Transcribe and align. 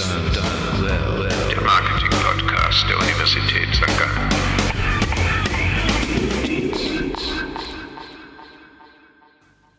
Der 0.00 1.60
Marketing-Podcast 1.60 2.88
der 2.88 2.96
Universität 2.96 3.68
St. 3.74 3.98
Gallen. 3.98 4.30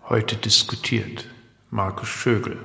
Heute 0.07 0.35
diskutiert 0.35 1.25
Markus 1.71 2.09
Schögel, 2.09 2.59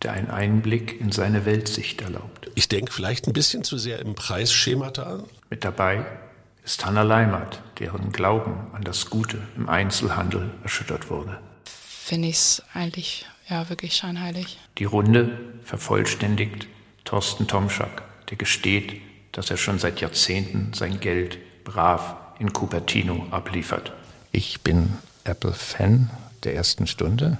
der 0.00 0.12
einen 0.12 0.30
Einblick 0.30 1.02
in 1.02 1.12
seine 1.12 1.44
Weltsicht 1.44 2.00
erlaubt. 2.00 2.50
Ich 2.54 2.68
denke 2.68 2.90
vielleicht 2.90 3.26
ein 3.26 3.34
bisschen 3.34 3.62
zu 3.62 3.76
sehr 3.76 3.98
im 3.98 4.14
Preisschemata. 4.14 5.22
Mit 5.50 5.64
dabei 5.64 6.06
ist 6.64 6.86
Hanna 6.86 7.02
Leimert, 7.02 7.62
deren 7.78 8.12
Glauben 8.12 8.54
an 8.72 8.84
das 8.84 9.10
Gute 9.10 9.36
im 9.54 9.68
Einzelhandel 9.68 10.50
erschüttert 10.62 11.10
wurde. 11.10 11.38
Finde 11.66 12.28
ich 12.28 12.36
es 12.36 12.62
eigentlich 12.72 13.26
ja 13.50 13.68
wirklich 13.68 13.96
scheinheilig. 13.96 14.58
Die 14.78 14.86
Runde 14.86 15.38
vervollständigt 15.62 16.68
Thorsten 17.12 17.46
Tomschak, 17.46 18.02
der 18.30 18.38
gesteht, 18.38 18.94
dass 19.32 19.50
er 19.50 19.58
schon 19.58 19.78
seit 19.78 20.00
Jahrzehnten 20.00 20.72
sein 20.72 20.98
Geld 20.98 21.36
brav 21.62 22.16
in 22.38 22.54
Cupertino 22.54 23.26
abliefert. 23.30 23.92
Ich 24.30 24.62
bin 24.62 24.94
Apple-Fan 25.24 26.08
der 26.42 26.54
ersten 26.54 26.86
Stunde. 26.86 27.36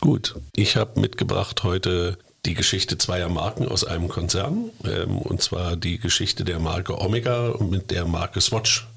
Gut, 0.00 0.34
ich 0.56 0.74
habe 0.74 1.00
mitgebracht 1.00 1.62
heute 1.62 2.18
die 2.44 2.54
Geschichte 2.54 2.98
zweier 2.98 3.28
Marken 3.28 3.68
aus 3.68 3.84
einem 3.84 4.08
Konzern, 4.08 4.70
ähm, 4.84 5.18
und 5.18 5.40
zwar 5.40 5.76
die 5.76 5.98
Geschichte 5.98 6.42
der 6.42 6.58
Marke 6.58 7.00
Omega 7.00 7.54
mit 7.60 7.92
der 7.92 8.04
Marke 8.06 8.40
Swatch, 8.40 8.88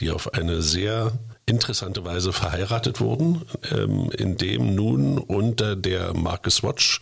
die 0.00 0.10
auf 0.10 0.34
eine 0.34 0.62
sehr 0.62 1.12
interessante 1.46 2.04
Weise 2.04 2.32
verheiratet 2.32 3.00
wurden, 3.00 3.42
ähm, 3.70 4.10
indem 4.16 4.74
nun 4.74 5.18
unter 5.18 5.76
der 5.76 6.14
Marke 6.14 6.50
Swatch 6.50 7.00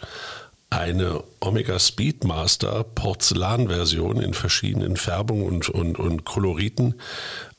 eine 0.71 1.25
Omega 1.41 1.79
Speedmaster 1.79 2.85
Porzellanversion 2.85 4.21
in 4.21 4.35
verschiedenen 4.35 4.97
Färbungen 4.97 5.45
und, 5.45 5.69
und, 5.69 5.99
und 5.99 6.25
Koloriten 6.25 6.95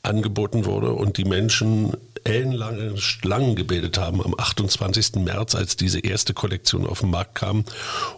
angeboten 0.02 0.64
wurde 0.64 0.92
und 0.94 1.18
die 1.18 1.26
Menschen 1.26 1.94
ellenlange 2.24 2.96
Schlangen 2.96 3.56
gebildet 3.56 3.98
haben 3.98 4.22
am 4.22 4.34
28. 4.38 5.16
März, 5.16 5.54
als 5.54 5.76
diese 5.76 6.00
erste 6.00 6.34
Kollektion 6.34 6.86
auf 6.86 7.00
den 7.00 7.10
Markt 7.10 7.34
kam, 7.34 7.64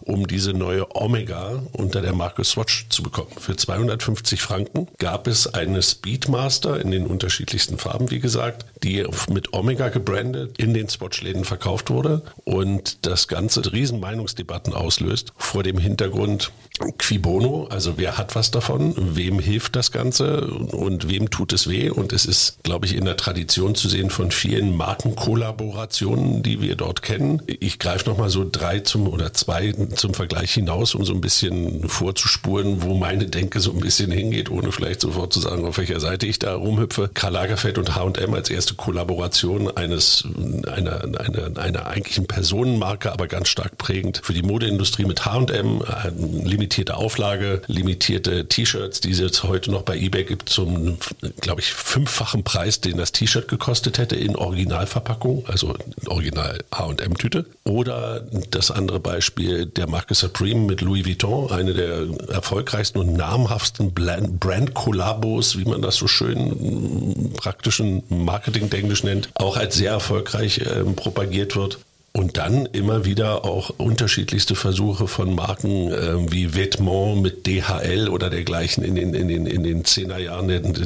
um 0.03 0.27
diese 0.27 0.53
neue 0.53 0.95
Omega 0.95 1.63
unter 1.73 2.01
der 2.01 2.15
Marke 2.15 2.45
Swatch 2.45 2.87
zu 2.89 3.03
bekommen. 3.03 3.31
Für 3.39 3.57
250 3.57 4.41
Franken 4.41 4.89
gab 4.99 5.27
es 5.27 5.53
eine 5.53 5.83
Speedmaster 5.83 6.81
in 6.81 6.91
den 6.91 7.07
unterschiedlichsten 7.07 7.79
Farben, 7.79 8.11
wie 8.11 8.21
gesagt, 8.21 8.67
die 8.83 9.05
mit 9.31 9.53
Omega 9.53 9.89
gebrandet 9.89 10.59
in 10.59 10.75
den 10.75 10.89
Swatch-Läden 10.89 11.45
verkauft 11.45 11.91
wurde 11.91 12.23
und 12.45 13.07
das 13.07 13.29
Ganze 13.29 13.73
riesen 13.73 14.01
Meinungsdebatten 14.01 14.75
auslöst 14.75 15.33
vor 15.37 15.63
dem 15.63 15.79
Hintergrund 15.79 16.53
Qui 16.99 17.19
bono, 17.19 17.69
also 17.71 17.99
wer 17.99 18.19
hat 18.19 18.35
was 18.35 18.51
davon, 18.51 18.95
wem 18.97 19.39
hilft 19.39 19.77
das 19.77 19.93
Ganze 19.93 20.49
und 20.49 21.09
wem 21.09 21.31
tut 21.31 21.53
es 21.53 21.69
weh 21.69 21.89
und 21.89 22.13
es 22.13 22.27
ist, 22.27 22.65
glaube 22.65 22.87
ich, 22.87 22.97
in 22.97 23.05
der 23.05 23.17
Tradition 23.17 23.77
zu 23.77 23.89
sehen 23.95 24.11
von 24.11 24.33
vielen 24.33 24.77
Markenkollaborationen, 24.77 26.43
die 26.43 26.61
wir 26.61 26.75
dort 26.75 27.03
kennen. 27.03 27.41
Ich 27.47 27.79
greife 27.79 28.11
nochmal 28.11 28.29
so 28.29 28.45
drei 28.51 28.81
zum 28.81 29.07
oder 29.07 29.33
zwei 29.33 29.73
zum 29.95 30.15
Vergleich 30.15 30.53
hinaus, 30.53 30.97
um 30.97 31.05
so 31.05 31.15
ein 31.15 31.21
bisschen 31.21 31.89
vorzuspuren, 31.89 32.83
wo 32.83 32.95
meine 32.95 33.27
Denke 33.27 33.61
so 33.61 33.71
ein 33.71 33.79
bisschen 33.79 34.11
hingeht, 34.11 34.51
ohne 34.51 34.73
vielleicht 34.73 35.01
sofort 35.01 35.33
zu 35.33 35.39
sagen, 35.39 35.65
auf 35.65 35.79
welcher 35.79 36.01
Seite 36.01 36.27
ich 36.27 36.41
da 36.41 36.57
rumhüpfe. 36.57 37.09
Karl 37.15 37.35
Lagerfeld 37.35 37.79
und 37.79 37.95
H&M 37.95 38.35
als 38.35 38.51
erste 38.51 38.75
Kollaboration 38.75 39.71
eines, 39.77 40.25
einer, 40.67 41.05
einer, 41.05 41.57
einer 41.57 41.87
eigentlichen 41.87 42.27
Personenmarke, 42.27 43.13
aber 43.13 43.29
ganz 43.29 43.49
stark 43.49 43.79
prägend 43.79 44.23
für 44.25 44.35
die 44.35 44.43
Modeindustrie 44.43 45.05
mit 45.05 45.25
H&M, 45.25 45.85
limitierte 46.45 46.97
Auflage, 46.97 47.63
limitierte 47.69 48.49
T-Shirts, 48.49 49.03
die 49.03 49.13
es 49.13 49.21
jetzt 49.21 49.45
heute 49.45 49.71
noch 49.71 49.83
bei 49.83 49.97
eBay 49.97 50.25
gibt 50.25 50.49
zum, 50.49 50.99
glaube 51.41 51.61
ich, 51.61 51.73
fünffachen 51.73 52.43
Preis, 52.43 52.81
den 52.81 52.97
das 52.97 53.13
T-Shirt 53.13 53.47
gekostet 53.47 53.84
hätte 53.93 54.17
in 54.17 54.37
Originalverpackung, 54.37 55.45
also 55.47 55.75
Original 56.07 56.59
H&M-Tüte. 56.75 57.47
Oder 57.65 58.27
das 58.51 58.71
andere 58.71 59.01
Beispiel 59.01 59.67
der 59.67 59.89
Marke 59.89 60.15
Supreme 60.15 60.61
mit 60.61 60.81
Louis 60.81 61.07
Vuitton, 61.07 61.51
eine 61.51 61.75
der 61.75 62.07
erfolgreichsten 62.29 62.99
und 62.99 63.15
namhaftesten 63.15 63.93
Brand-Kollabos, 63.93 65.59
wie 65.59 65.65
man 65.65 65.83
das 65.83 65.97
so 65.97 66.07
schön 66.07 67.33
praktischen 67.37 68.03
Marketing-Englisch 68.09 69.05
nennt, 69.05 69.29
auch 69.35 69.57
als 69.57 69.77
sehr 69.77 69.93
erfolgreich 69.93 70.59
äh, 70.59 70.85
propagiert 70.95 71.57
wird. 71.57 71.79
Und 72.17 72.37
dann 72.37 72.67
immer 72.67 73.05
wieder 73.05 73.45
auch 73.45 73.71
unterschiedlichste 73.77 74.55
Versuche 74.55 75.09
von 75.09 75.35
Marken 75.35 75.91
äh, 75.91 76.31
wie 76.31 76.55
Vetements 76.55 77.21
mit 77.21 77.45
DHL 77.45 78.09
oder 78.09 78.31
dergleichen 78.31 78.85
in 78.85 78.95
den, 78.95 79.15
in 79.15 79.27
den, 79.27 79.47
in 79.47 79.65
den 79.65 79.83
10er 79.83 80.19
Jahren 80.19 80.47
der, 80.47 80.61
der 80.61 80.77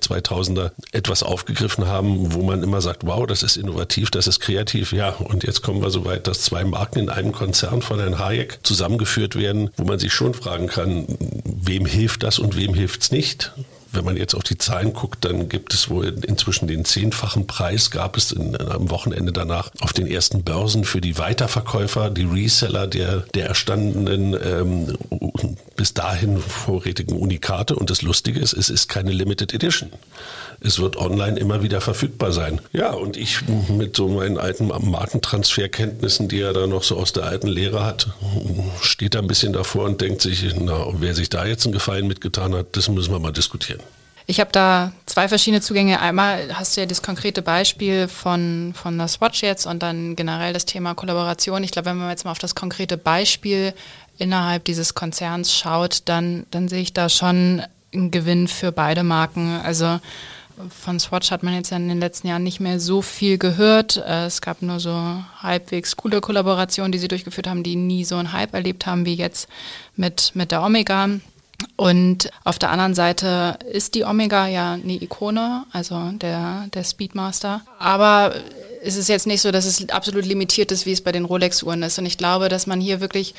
2000er 0.00 0.70
etwas 0.92 1.24
aufgegriffen 1.24 1.88
haben, 1.88 2.34
wo 2.34 2.44
man 2.44 2.62
immer 2.62 2.80
sagt, 2.80 3.04
wow, 3.04 3.26
das 3.26 3.42
ist 3.42 3.56
innovativ, 3.56 4.12
das 4.12 4.28
ist 4.28 4.38
kreativ. 4.38 4.92
Ja, 4.92 5.08
und 5.08 5.42
jetzt 5.42 5.62
kommen 5.62 5.82
wir 5.82 5.90
so 5.90 6.04
weit, 6.04 6.28
dass 6.28 6.42
zwei 6.42 6.62
Marken 6.62 7.00
in 7.00 7.08
einem 7.08 7.32
Konzern 7.32 7.82
von 7.82 7.98
Herrn 7.98 8.20
Hayek 8.20 8.60
zusammengeführt 8.62 9.34
werden, 9.34 9.70
wo 9.76 9.82
man 9.82 9.98
sich 9.98 10.12
schon 10.12 10.34
fragen 10.34 10.68
kann, 10.68 11.06
wem 11.44 11.84
hilft 11.84 12.22
das 12.22 12.38
und 12.38 12.56
wem 12.56 12.74
hilft's 12.74 13.10
nicht? 13.10 13.50
Wenn 13.92 14.04
man 14.04 14.16
jetzt 14.16 14.34
auf 14.34 14.42
die 14.42 14.58
Zahlen 14.58 14.92
guckt, 14.92 15.24
dann 15.24 15.48
gibt 15.48 15.72
es 15.72 15.88
wohl 15.88 16.06
inzwischen 16.26 16.68
den 16.68 16.84
zehnfachen 16.84 17.46
Preis, 17.46 17.90
gab 17.90 18.16
es 18.16 18.32
in, 18.32 18.60
am 18.60 18.90
Wochenende 18.90 19.32
danach 19.32 19.70
auf 19.80 19.92
den 19.92 20.06
ersten 20.06 20.42
Börsen 20.42 20.84
für 20.84 21.00
die 21.00 21.18
Weiterverkäufer, 21.18 22.10
die 22.10 22.24
Reseller 22.24 22.86
der, 22.86 23.20
der 23.34 23.46
erstandenen 23.46 24.34
ähm, 24.34 24.98
bis 25.76 25.94
dahin 25.94 26.38
vorrätigen 26.38 27.16
Unikate. 27.16 27.76
Und 27.76 27.90
das 27.90 28.02
Lustige 28.02 28.40
ist, 28.40 28.52
es 28.52 28.68
ist 28.68 28.88
keine 28.88 29.12
Limited 29.12 29.54
Edition. 29.54 29.90
Es 30.60 30.80
wird 30.80 30.96
online 30.96 31.38
immer 31.38 31.62
wieder 31.62 31.80
verfügbar 31.80 32.32
sein. 32.32 32.60
Ja, 32.72 32.90
und 32.90 33.16
ich 33.16 33.40
mit 33.68 33.96
so 33.96 34.08
meinen 34.08 34.38
alten 34.38 34.66
Markentransferkenntnissen, 34.66 36.28
die 36.28 36.40
er 36.40 36.52
da 36.52 36.66
noch 36.66 36.82
so 36.82 36.96
aus 36.96 37.12
der 37.12 37.24
alten 37.24 37.46
Lehre 37.48 37.84
hat, 37.84 38.08
steht 38.80 39.14
da 39.14 39.20
ein 39.20 39.28
bisschen 39.28 39.52
davor 39.52 39.84
und 39.84 40.00
denkt 40.00 40.20
sich, 40.22 40.44
na, 40.58 40.86
wer 40.98 41.14
sich 41.14 41.28
da 41.28 41.46
jetzt 41.46 41.64
einen 41.64 41.72
Gefallen 41.72 42.06
mitgetan 42.06 42.54
hat, 42.54 42.76
das 42.76 42.88
müssen 42.88 43.12
wir 43.12 43.20
mal 43.20 43.32
diskutieren. 43.32 43.80
Ich 44.30 44.40
habe 44.40 44.50
da 44.52 44.92
zwei 45.06 45.26
verschiedene 45.26 45.62
Zugänge. 45.62 46.00
Einmal 46.00 46.54
hast 46.54 46.76
du 46.76 46.82
ja 46.82 46.86
das 46.86 47.00
konkrete 47.00 47.40
Beispiel 47.40 48.08
von, 48.08 48.74
von 48.74 48.98
der 48.98 49.08
Swatch 49.08 49.42
jetzt 49.42 49.64
und 49.64 49.82
dann 49.82 50.16
generell 50.16 50.52
das 50.52 50.66
Thema 50.66 50.92
Kollaboration. 50.92 51.64
Ich 51.64 51.70
glaube, 51.70 51.86
wenn 51.86 51.96
man 51.96 52.10
jetzt 52.10 52.26
mal 52.26 52.32
auf 52.32 52.38
das 52.38 52.54
konkrete 52.54 52.98
Beispiel 52.98 53.72
innerhalb 54.18 54.66
dieses 54.66 54.92
Konzerns 54.92 55.54
schaut, 55.54 56.02
dann, 56.04 56.44
dann 56.50 56.68
sehe 56.68 56.82
ich 56.82 56.92
da 56.92 57.08
schon 57.08 57.62
einen 57.94 58.10
Gewinn 58.10 58.48
für 58.48 58.70
beide 58.70 59.02
Marken. 59.02 59.60
Also 59.64 59.98
von 60.68 60.98
Swatch 61.00 61.30
hat 61.30 61.42
man 61.42 61.54
jetzt 61.54 61.70
ja 61.70 61.76
in 61.76 61.88
den 61.88 62.00
letzten 62.00 62.28
Jahren 62.28 62.42
nicht 62.42 62.60
mehr 62.60 62.80
so 62.80 63.02
viel 63.02 63.38
gehört. 63.38 63.96
Äh, 63.96 64.26
es 64.26 64.40
gab 64.40 64.62
nur 64.62 64.80
so 64.80 64.92
halbwegs 65.40 65.96
coole 65.96 66.20
Kollaborationen, 66.20 66.92
die 66.92 66.98
sie 66.98 67.08
durchgeführt 67.08 67.46
haben, 67.46 67.62
die 67.62 67.76
nie 67.76 68.04
so 68.04 68.16
einen 68.16 68.32
Hype 68.32 68.54
erlebt 68.54 68.86
haben 68.86 69.04
wie 69.04 69.14
jetzt 69.14 69.48
mit, 69.96 70.32
mit 70.34 70.50
der 70.50 70.62
Omega. 70.62 71.08
Und 71.76 72.30
auf 72.44 72.58
der 72.58 72.70
anderen 72.70 72.94
Seite 72.94 73.58
ist 73.70 73.94
die 73.94 74.04
Omega 74.04 74.46
ja 74.46 74.74
eine 74.74 74.92
Ikone, 74.92 75.64
also 75.72 76.12
der, 76.12 76.66
der 76.72 76.84
Speedmaster. 76.84 77.62
Aber 77.78 78.32
es 78.82 78.96
ist 78.96 79.08
jetzt 79.08 79.26
nicht 79.26 79.42
so, 79.42 79.50
dass 79.50 79.64
es 79.64 79.88
absolut 79.88 80.24
limitiert 80.24 80.70
ist, 80.70 80.86
wie 80.86 80.92
es 80.92 81.00
bei 81.00 81.12
den 81.12 81.24
Rolex-Uhren 81.24 81.82
ist. 81.82 81.98
Und 81.98 82.06
ich 82.06 82.18
glaube, 82.18 82.48
dass 82.48 82.66
man 82.66 82.80
hier 82.80 83.00
wirklich 83.00 83.34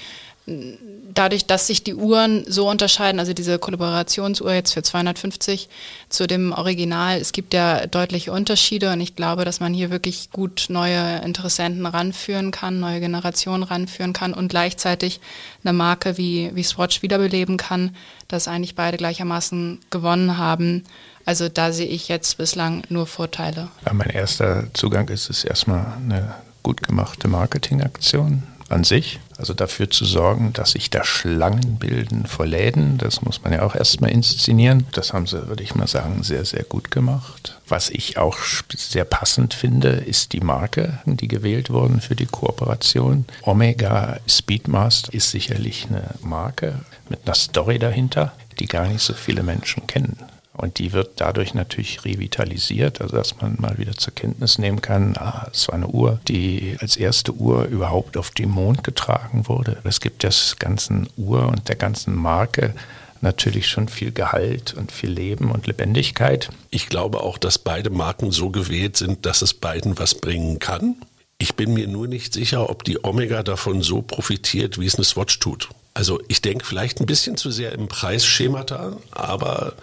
dadurch, 1.14 1.46
dass 1.46 1.68
sich 1.68 1.84
die 1.84 1.96
Uhren 1.96 2.44
so 2.48 2.70
unterscheiden, 2.70 3.20
also 3.20 3.34
diese 3.34 3.60
Kollaborationsuhr 3.60 4.54
jetzt 4.54 4.74
für 4.74 4.84
250 4.84 5.70
zu 6.10 6.28
dem 6.28 6.52
Original, 6.52 7.20
es 7.20 7.32
gibt 7.32 7.54
ja 7.54 7.88
deutliche 7.88 8.32
Unterschiede 8.32 8.92
und 8.92 9.02
ich 9.02 9.16
glaube, 9.16 9.46
dass 9.46 9.60
man 9.60 9.74
hier 9.74 9.90
wirklich 9.90 10.32
gut 10.32 10.68
neue 10.70 11.18
Interessenten 11.18 11.86
ranführen 11.86 12.52
kann, 12.52 12.80
neue 12.80 13.00
Generationen 13.00 13.64
ranführen 13.64 14.14
kann 14.14 14.34
und 14.34 14.50
gleichzeitig 14.50 15.20
eine 15.64 15.74
Marke 15.74 16.18
wie, 16.18 16.52
wie 16.54 16.64
Swatch 16.64 17.02
wiederbeleben 17.02 17.58
kann, 17.58 17.96
dass 18.28 18.48
eigentlich 18.48 18.76
beide 18.76 18.98
gleichermaßen 18.98 19.80
gewonnen 19.90 20.38
haben. 20.38 20.84
Also 21.26 21.50
da 21.50 21.72
sehe 21.72 21.88
ich 21.88 22.08
jetzt 22.08 22.38
bislang 22.38 22.84
nur 22.90 23.06
Vorteile. 23.06 23.70
Mein 23.92 24.10
erster 24.10 24.68
Zugang 24.74 25.10
ist 25.10 25.30
es 25.30 25.44
erstmal 25.44 25.86
eine 26.04 26.36
gut 26.64 26.82
gemachte 26.84 27.28
Marketingaktion 27.28 28.44
an 28.70 28.84
sich. 28.84 29.20
Also 29.38 29.54
dafür 29.54 29.90
zu 29.90 30.06
sorgen, 30.06 30.52
dass 30.54 30.72
sich 30.72 30.90
da 30.90 31.04
Schlangen 31.04 31.78
bilden 31.78 32.26
vor 32.26 32.46
Läden, 32.46 32.98
das 32.98 33.22
muss 33.22 33.42
man 33.42 33.54
ja 33.54 33.62
auch 33.62 33.76
erstmal 33.76 34.12
inszenieren. 34.12 34.86
Das 34.92 35.14
haben 35.14 35.28
sie, 35.28 35.48
würde 35.48 35.64
ich 35.64 35.76
mal 35.76 35.88
sagen, 35.88 36.24
sehr, 36.24 36.44
sehr 36.44 36.64
gut 36.64 36.92
gemacht. 36.92 37.58
Was 37.68 37.90
ich 37.90 38.18
auch 38.18 38.38
sehr 38.76 39.06
passend 39.06 39.54
finde, 39.54 39.90
ist 39.90 40.34
die 40.34 40.42
Marke, 40.42 41.00
die 41.06 41.28
gewählt 41.28 41.70
wurden 41.70 42.02
für 42.02 42.16
die 42.16 42.26
Kooperation. 42.26 43.26
Omega 43.44 44.18
Speedmaster 44.28 45.14
ist 45.14 45.32
sicherlich 45.32 45.88
eine 45.90 46.04
Marke 46.22 46.80
mit 47.10 47.20
einer 47.26 47.36
Story 47.36 47.80
dahinter, 47.80 48.34
die 48.60 48.68
gar 48.68 48.88
nicht 48.88 49.02
so 49.02 49.14
viele 49.14 49.44
Menschen 49.44 49.88
kennen. 49.88 50.18
Und 50.60 50.78
die 50.78 50.92
wird 50.92 51.22
dadurch 51.22 51.54
natürlich 51.54 52.04
revitalisiert, 52.04 53.00
also 53.00 53.16
dass 53.16 53.40
man 53.40 53.56
mal 53.60 53.78
wieder 53.78 53.94
zur 53.94 54.14
Kenntnis 54.14 54.58
nehmen 54.58 54.82
kann, 54.82 55.16
ah, 55.18 55.48
es 55.54 55.70
war 55.70 55.76
eine 55.76 55.88
Uhr, 55.88 56.20
die 56.28 56.76
als 56.82 56.98
erste 56.98 57.34
Uhr 57.34 57.64
überhaupt 57.66 58.18
auf 58.18 58.32
den 58.32 58.50
Mond 58.50 58.84
getragen 58.84 59.48
wurde. 59.48 59.78
Es 59.86 60.02
gibt 60.02 60.26
das 60.26 60.58
ganzen 60.60 61.08
Uhr 61.16 61.48
und 61.48 61.70
der 61.70 61.78
ganzen 61.78 62.14
Marke 62.14 62.74
natürlich 63.22 63.70
schon 63.70 63.88
viel 63.88 64.12
Gehalt 64.12 64.74
und 64.74 64.92
viel 64.92 65.12
Leben 65.12 65.52
und 65.52 65.66
Lebendigkeit. 65.66 66.50
Ich 66.72 66.88
glaube 66.88 67.22
auch, 67.22 67.38
dass 67.38 67.58
beide 67.58 67.90
Marken 67.90 68.32
so 68.32 68.50
gewählt 68.50 68.98
sind, 68.98 69.26
dass 69.26 69.42
es 69.42 69.54
beiden 69.54 69.98
was 69.98 70.16
bringen 70.16 70.60
kann. 70.60 70.96
Ich 71.38 71.56
bin 71.56 71.74
mir 71.74 71.88
nur 71.88 72.08
nicht 72.08 72.34
sicher, 72.34 72.70
ob 72.70 72.84
die 72.84 73.02
Omega 73.04 73.44
davon 73.44 73.82
so 73.82 74.02
profitiert, 74.02 74.78
wie 74.78 74.86
es 74.86 74.96
eine 74.96 75.06
Swatch 75.06 75.40
tut. 75.40 75.70
Also 75.94 76.22
ich 76.28 76.42
denke 76.42 76.66
vielleicht 76.66 77.00
ein 77.00 77.06
bisschen 77.06 77.36
zu 77.36 77.52
sehr 77.52 77.74
im 77.74 77.88
Preisschemata, 77.88 78.98
aber 79.12 79.74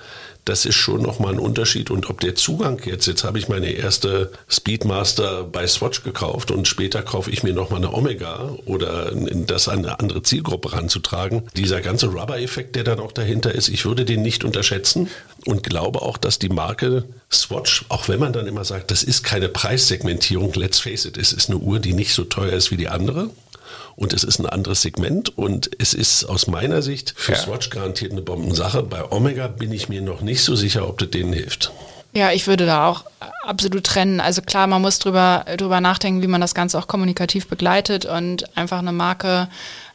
das 0.46 0.64
ist 0.64 0.76
schon 0.76 1.02
nochmal 1.02 1.32
ein 1.32 1.40
Unterschied. 1.40 1.90
Und 1.90 2.08
ob 2.08 2.20
der 2.20 2.36
Zugang 2.36 2.80
jetzt, 2.84 3.06
jetzt 3.06 3.24
habe 3.24 3.38
ich 3.38 3.48
meine 3.48 3.70
erste 3.72 4.30
Speedmaster 4.48 5.42
bei 5.42 5.66
Swatch 5.66 6.04
gekauft 6.04 6.52
und 6.52 6.68
später 6.68 7.02
kaufe 7.02 7.30
ich 7.30 7.42
mir 7.42 7.52
nochmal 7.52 7.80
eine 7.80 7.92
Omega 7.92 8.56
oder 8.64 9.10
das 9.12 9.68
an 9.68 9.80
eine 9.80 9.98
andere 9.98 10.22
Zielgruppe 10.22 10.72
ranzutragen. 10.72 11.48
Dieser 11.56 11.80
ganze 11.80 12.06
Rubber-Effekt, 12.06 12.76
der 12.76 12.84
dann 12.84 13.00
auch 13.00 13.12
dahinter 13.12 13.52
ist, 13.52 13.68
ich 13.68 13.84
würde 13.84 14.04
den 14.04 14.22
nicht 14.22 14.44
unterschätzen 14.44 15.08
und 15.46 15.64
glaube 15.64 16.00
auch, 16.00 16.16
dass 16.16 16.38
die 16.38 16.48
Marke 16.48 17.04
Swatch, 17.30 17.84
auch 17.88 18.08
wenn 18.08 18.20
man 18.20 18.32
dann 18.32 18.46
immer 18.46 18.64
sagt, 18.64 18.92
das 18.92 19.02
ist 19.02 19.24
keine 19.24 19.48
Preissegmentierung, 19.48 20.52
let's 20.54 20.78
face 20.78 21.06
it, 21.06 21.18
es 21.18 21.32
ist 21.32 21.50
eine 21.50 21.58
Uhr, 21.58 21.80
die 21.80 21.92
nicht 21.92 22.14
so 22.14 22.22
teuer 22.22 22.52
ist 22.52 22.70
wie 22.70 22.76
die 22.76 22.88
andere 22.88 23.30
und 23.96 24.12
es 24.12 24.24
ist 24.24 24.38
ein 24.38 24.46
anderes 24.46 24.82
Segment 24.82 25.36
und 25.36 25.70
es 25.78 25.94
ist 25.94 26.24
aus 26.24 26.46
meiner 26.46 26.82
Sicht 26.82 27.14
für 27.16 27.32
ja. 27.32 27.38
Swatch 27.38 27.70
garantiert 27.70 28.12
eine 28.12 28.22
Bombensache. 28.22 28.82
Bei 28.82 29.10
Omega 29.10 29.46
bin 29.46 29.72
ich 29.72 29.88
mir 29.88 30.02
noch 30.02 30.20
nicht 30.20 30.42
so 30.42 30.56
sicher, 30.56 30.88
ob 30.88 30.98
das 30.98 31.10
denen 31.10 31.32
hilft. 31.32 31.72
Ja, 32.16 32.32
ich 32.32 32.46
würde 32.46 32.64
da 32.64 32.88
auch 32.88 33.04
absolut 33.42 33.84
trennen. 33.84 34.20
Also 34.20 34.40
klar, 34.40 34.66
man 34.66 34.80
muss 34.80 34.98
drüber, 34.98 35.44
drüber 35.58 35.82
nachdenken, 35.82 36.22
wie 36.22 36.26
man 36.26 36.40
das 36.40 36.54
Ganze 36.54 36.78
auch 36.78 36.86
kommunikativ 36.86 37.46
begleitet 37.46 38.06
und 38.06 38.56
einfach 38.56 38.78
eine 38.78 38.92
Marke 38.92 39.48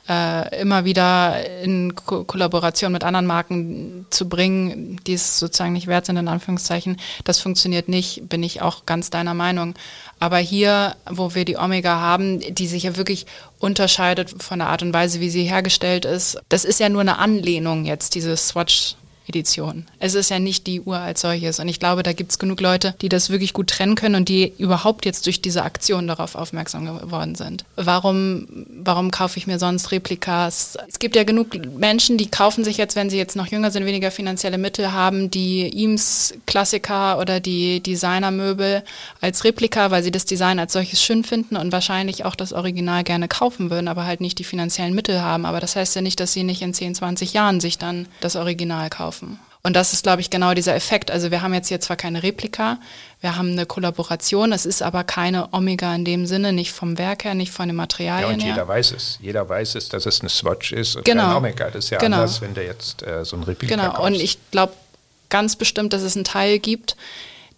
äh, 0.10 0.62
immer 0.62 0.86
wieder 0.86 1.62
in 1.62 1.96
Ko 1.96 2.24
Kollaboration 2.24 2.92
mit 2.92 3.04
anderen 3.04 3.26
Marken 3.26 4.06
zu 4.10 4.28
bringen, 4.28 5.00
die 5.06 5.14
es 5.14 5.40
sozusagen 5.40 5.74
nicht 5.74 5.88
wert 5.88 6.06
sind, 6.06 6.18
in 6.18 6.28
Anführungszeichen. 6.28 6.98
Das 7.24 7.40
funktioniert 7.40 7.88
nicht, 7.88 8.28
bin 8.30 8.44
ich 8.44 8.62
auch 8.62 8.86
ganz 8.86 9.10
deiner 9.10 9.34
Meinung. 9.34 9.76
Aber 10.20 10.38
hier, 10.38 10.96
wo 11.10 11.36
wir 11.36 11.46
die 11.46 11.58
Omega 11.58 12.00
haben, 12.00 12.40
die 12.40 12.68
sich 12.68 12.84
ja 12.84 12.98
wirklich 12.98 13.26
unterscheidet 13.60 14.42
von 14.42 14.60
der 14.60 14.70
Art 14.70 14.84
und 14.84 14.94
Weise, 14.94 15.20
wie 15.20 15.30
sie 15.30 15.44
hergestellt 15.44 16.06
ist, 16.06 16.40
das 16.50 16.66
ist 16.66 16.80
ja 16.80 16.90
nur 16.90 17.02
eine 17.02 17.18
Anlehnung 17.18 17.86
jetzt, 17.86 18.16
diese 18.16 18.36
Swatch 18.38 18.96
Edition. 19.28 19.86
Es 20.00 20.16
ist 20.16 20.30
ja 20.30 20.40
nicht 20.40 20.68
die 20.68 20.82
Uhr 20.82 20.98
als 20.98 21.22
solches. 21.22 21.60
Und 21.60 21.68
ich 21.68 21.80
glaube, 21.80 22.04
da 22.04 22.14
gibt 22.14 22.32
es 22.32 22.40
genug 22.40 22.60
Leute, 22.60 22.96
die 23.02 23.10
das 23.10 23.30
wirklich 23.30 23.54
gut 23.54 23.68
trennen 23.68 23.96
können 23.96 24.16
und 24.16 24.30
die 24.30 24.54
überhaupt 24.58 25.06
jetzt 25.06 25.26
durch 25.26 25.42
diese 25.42 25.64
Aktion 25.64 26.08
darauf 26.08 26.36
aufmerksam 26.36 26.86
geworden 26.86 27.36
sind. 27.36 27.64
Warum, 27.76 28.48
warum 28.84 29.12
kaufe 29.12 29.38
ich 29.38 29.48
mir 29.48 29.60
sonst 29.60 29.92
Replikas? 29.92 30.78
Es 30.88 31.00
gibt 31.00 31.16
ja 31.16 31.24
genug 31.24 31.56
Menschen, 31.78 32.18
die 32.18 32.30
kaufen 32.30 32.64
sich 32.64 32.78
jetzt, 32.78 32.96
wenn 32.96 33.10
sie 33.10 33.18
jetzt 33.18 33.36
noch 33.36 33.48
jünger 33.48 33.72
sind, 33.72 33.86
weniger 33.86 34.12
finanzielle 34.12 34.58
Mittel 34.58 34.92
haben, 34.92 35.30
die 35.30 35.72
Eames 35.74 36.34
Klassiker 36.48 37.20
oder 37.20 37.40
die 37.40 37.82
Designermöbel 37.82 38.84
als 39.22 39.44
Replika, 39.44 39.92
weil 39.92 40.04
sie 40.04 40.12
das 40.12 40.26
Design 40.26 40.60
als 40.60 40.74
solches 40.74 41.02
schön 41.02 41.24
finden 41.24 41.56
und 41.58 41.72
wahrscheinlich 41.72 42.26
auch 42.26 42.36
das 42.36 42.54
Original 42.54 43.04
gerne 43.04 43.28
kaufen 43.28 43.70
würden, 43.70 43.88
aber 43.88 44.06
halt 44.06 44.20
nicht 44.20 44.40
die 44.40 44.44
finanziellen 44.44 44.96
Mittel 44.96 45.22
haben. 45.22 45.46
Aber 45.46 45.60
das 45.60 45.76
heißt 45.76 45.96
ja 45.96 46.02
nicht, 46.02 46.20
dass 46.20 46.34
sie 46.34 46.44
nicht 46.44 46.62
in 46.62 46.74
10, 46.74 46.96
20 46.96 47.34
Jahren 47.34 47.60
sich 47.60 47.78
dann 47.78 48.08
das 48.20 48.36
Original 48.36 48.90
kaufen 48.90 49.11
kaufen. 49.12 49.40
Und 49.64 49.76
das 49.76 49.94
ist, 49.94 50.04
glaube 50.04 50.22
ich, 50.22 50.32
genau 50.32 50.56
dieser 50.56 50.74
Effekt. 50.74 51.12
Also 51.12 51.30
wir 51.30 51.44
haben 51.44 51.54
jetzt 51.54 51.68
hier 51.68 51.80
zwar 51.80 51.96
keine 51.96 52.24
Replika, 52.24 52.80
wir 53.20 53.38
haben 53.38 53.52
eine 53.52 53.68
Kollaboration, 53.68 54.52
es 54.54 54.66
ist 54.66 54.82
aber 54.82 55.04
keine 55.04 55.54
Omega 55.54 55.94
in 55.94 56.04
dem 56.04 56.26
Sinne, 56.26 56.52
nicht 56.52 56.72
vom 56.72 56.98
Werk 56.98 57.26
her, 57.26 57.36
nicht 57.36 57.52
von 57.52 57.68
den 57.68 57.76
Materialien 57.76 58.22
her. 58.22 58.30
Ja, 58.30 58.34
und 58.34 58.42
jeder 58.42 58.56
her. 58.56 58.68
weiß 58.68 58.92
es. 58.94 59.20
Jeder 59.22 59.48
weiß 59.48 59.76
es, 59.76 59.90
dass 59.90 60.08
es 60.08 60.22
eine 60.22 60.30
Swatch 60.30 60.72
ist 60.72 60.96
und 60.96 61.06
genau. 61.06 61.28
kein 61.28 61.36
Omega. 61.36 61.70
Das 61.70 61.86
ist 61.86 61.90
ja 61.92 62.00
genau. 62.00 62.18
anders, 62.18 62.42
wenn 62.42 62.56
der 62.56 62.66
jetzt 62.66 63.04
äh, 63.04 63.24
so 63.24 63.38
ein 63.38 63.44
Replika 63.44 63.76
Genau, 63.76 63.92
kaufst. 63.92 64.02
und 64.08 64.16
ich 64.16 64.40
glaube 64.50 64.74
ganz 65.30 65.56
bestimmt, 65.56 65.94
dass 65.94 66.02
es 66.02 66.16
einen 66.16 66.26
Teil 66.26 66.58
gibt, 66.58 66.96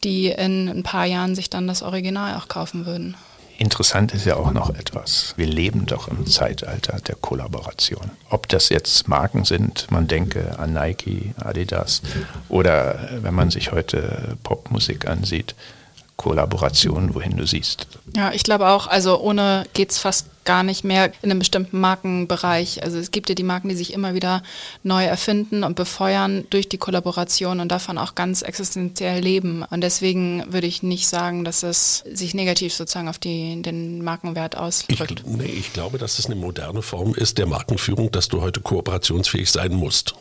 die 0.03 0.27
in 0.27 0.67
ein 0.67 0.83
paar 0.83 1.05
Jahren 1.05 1.35
sich 1.35 1.49
dann 1.49 1.67
das 1.67 1.81
Original 1.83 2.35
auch 2.35 2.49
kaufen 2.49 2.85
würden. 2.85 3.15
Interessant 3.57 4.13
ist 4.13 4.25
ja 4.25 4.35
auch 4.35 4.51
noch 4.51 4.71
etwas. 4.71 5.33
Wir 5.37 5.45
leben 5.45 5.85
doch 5.85 6.07
im 6.07 6.25
Zeitalter 6.25 6.99
der 6.99 7.15
Kollaboration. 7.15 8.11
Ob 8.29 8.49
das 8.49 8.69
jetzt 8.69 9.07
Marken 9.07 9.45
sind, 9.45 9.87
man 9.91 10.07
denke 10.07 10.57
an 10.57 10.73
Nike, 10.73 11.33
Adidas 11.37 12.01
oder 12.49 13.09
wenn 13.21 13.33
man 13.33 13.51
sich 13.51 13.71
heute 13.71 14.37
Popmusik 14.43 15.07
ansieht, 15.07 15.55
Kollaboration, 16.17 17.15
wohin 17.15 17.37
du 17.37 17.45
siehst. 17.45 17.87
Ja, 18.15 18.31
ich 18.31 18.43
glaube 18.43 18.67
auch, 18.67 18.87
also 18.87 19.19
ohne 19.19 19.65
geht 19.73 19.91
es 19.91 19.99
fast 19.99 20.27
gar 20.45 20.63
nicht 20.63 20.83
mehr 20.83 21.11
in 21.21 21.31
einem 21.31 21.39
bestimmten 21.39 21.79
Markenbereich. 21.79 22.83
Also 22.83 22.97
es 22.97 23.11
gibt 23.11 23.29
ja 23.29 23.35
die 23.35 23.43
Marken, 23.43 23.69
die 23.69 23.75
sich 23.75 23.93
immer 23.93 24.13
wieder 24.13 24.43
neu 24.83 25.03
erfinden 25.03 25.63
und 25.63 25.75
befeuern 25.75 26.45
durch 26.49 26.69
die 26.69 26.77
Kollaboration 26.77 27.59
und 27.59 27.71
davon 27.71 27.97
auch 27.97 28.15
ganz 28.15 28.41
existenziell 28.41 29.21
leben. 29.21 29.63
Und 29.69 29.81
deswegen 29.81 30.43
würde 30.51 30.67
ich 30.67 30.83
nicht 30.83 31.07
sagen, 31.07 31.43
dass 31.43 31.63
es 31.63 32.03
sich 32.11 32.33
negativ 32.33 32.73
sozusagen 32.73 33.07
auf 33.07 33.17
die, 33.17 33.61
den 33.61 34.03
Markenwert 34.03 34.57
ausdrückt. 34.57 35.23
Ich, 35.25 35.25
nee, 35.25 35.45
ich 35.45 35.73
glaube, 35.73 35.97
dass 35.97 36.19
es 36.19 36.25
eine 36.25 36.35
moderne 36.35 36.81
Form 36.81 37.13
ist 37.15 37.37
der 37.37 37.45
Markenführung, 37.45 38.11
dass 38.11 38.27
du 38.27 38.41
heute 38.41 38.61
kooperationsfähig 38.61 39.51
sein 39.51 39.73
musst. 39.73 40.15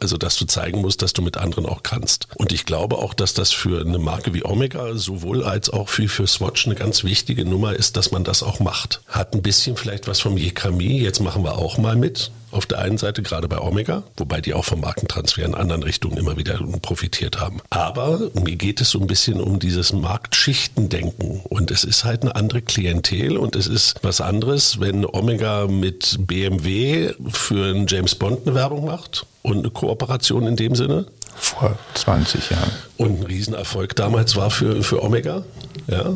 Also 0.00 0.16
dass 0.18 0.36
du 0.36 0.44
zeigen 0.44 0.80
musst, 0.80 1.02
dass 1.02 1.12
du 1.12 1.22
mit 1.22 1.36
anderen 1.36 1.66
auch 1.66 1.82
kannst. 1.82 2.28
Und 2.36 2.52
ich 2.52 2.66
glaube 2.66 2.98
auch, 2.98 3.14
dass 3.14 3.34
das 3.34 3.52
für 3.52 3.80
eine 3.80 3.98
Marke 3.98 4.34
wie 4.34 4.44
Omega 4.44 4.94
sowohl 4.94 5.42
als 5.44 5.70
auch 5.70 5.88
für, 5.88 6.08
für 6.08 6.26
Swatch 6.26 6.66
eine 6.66 6.74
ganz 6.74 7.04
wichtige 7.04 7.44
Nummer 7.44 7.74
ist, 7.74 7.96
dass 7.96 8.10
man 8.10 8.24
das 8.24 8.42
auch 8.42 8.60
macht. 8.60 9.00
Hat 9.06 9.34
ein 9.34 9.42
bisschen 9.42 9.53
bisschen 9.54 9.76
vielleicht 9.76 10.08
was 10.08 10.20
vom 10.20 10.36
Jekami. 10.36 10.98
Jetzt 10.98 11.20
machen 11.20 11.44
wir 11.44 11.56
auch 11.58 11.78
mal 11.78 11.96
mit. 11.96 12.30
Auf 12.50 12.66
der 12.66 12.78
einen 12.78 12.98
Seite 12.98 13.22
gerade 13.22 13.48
bei 13.48 13.58
Omega, 13.58 14.04
wobei 14.16 14.40
die 14.40 14.54
auch 14.54 14.64
vom 14.64 14.80
Markentransfer 14.80 15.44
in 15.44 15.56
anderen 15.56 15.82
Richtungen 15.82 16.16
immer 16.16 16.36
wieder 16.36 16.60
profitiert 16.82 17.40
haben. 17.40 17.60
Aber 17.70 18.30
mir 18.34 18.54
geht 18.54 18.80
es 18.80 18.90
so 18.90 19.00
ein 19.00 19.08
bisschen 19.08 19.40
um 19.40 19.58
dieses 19.58 19.92
Marktschichtendenken. 19.92 21.40
Und 21.48 21.72
es 21.72 21.82
ist 21.82 22.04
halt 22.04 22.22
eine 22.22 22.36
andere 22.36 22.62
Klientel 22.62 23.38
und 23.38 23.56
es 23.56 23.66
ist 23.66 23.96
was 24.02 24.20
anderes, 24.20 24.78
wenn 24.78 25.04
Omega 25.04 25.66
mit 25.66 26.16
BMW 26.20 27.12
für 27.28 27.70
einen 27.70 27.88
James 27.88 28.14
Bond 28.14 28.46
eine 28.46 28.54
Werbung 28.54 28.84
macht 28.84 29.26
und 29.42 29.58
eine 29.58 29.70
Kooperation 29.70 30.46
in 30.46 30.54
dem 30.54 30.76
Sinne. 30.76 31.06
Vor 31.34 31.76
20 31.94 32.50
Jahren. 32.50 32.70
Und 32.96 33.20
ein 33.20 33.26
Riesenerfolg 33.26 33.96
damals 33.96 34.36
war 34.36 34.50
für, 34.50 34.84
für 34.84 35.02
Omega. 35.02 35.42
Ja, 35.88 36.14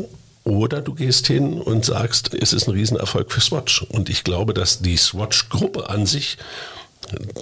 oder 0.49 0.81
du 0.81 0.95
gehst 0.95 1.27
hin 1.27 1.61
und 1.61 1.85
sagst, 1.85 2.35
es 2.35 2.55
ist 2.55 2.69
ein 2.69 2.73
Riesenerfolg 2.73 3.31
für 3.31 3.41
Swatch. 3.41 3.83
Und 3.83 4.09
ich 4.09 4.25
glaube, 4.25 4.55
dass 4.55 4.81
die 4.81 4.97
Swatch-Gruppe 4.97 5.91
an 5.91 6.07
sich, 6.07 6.39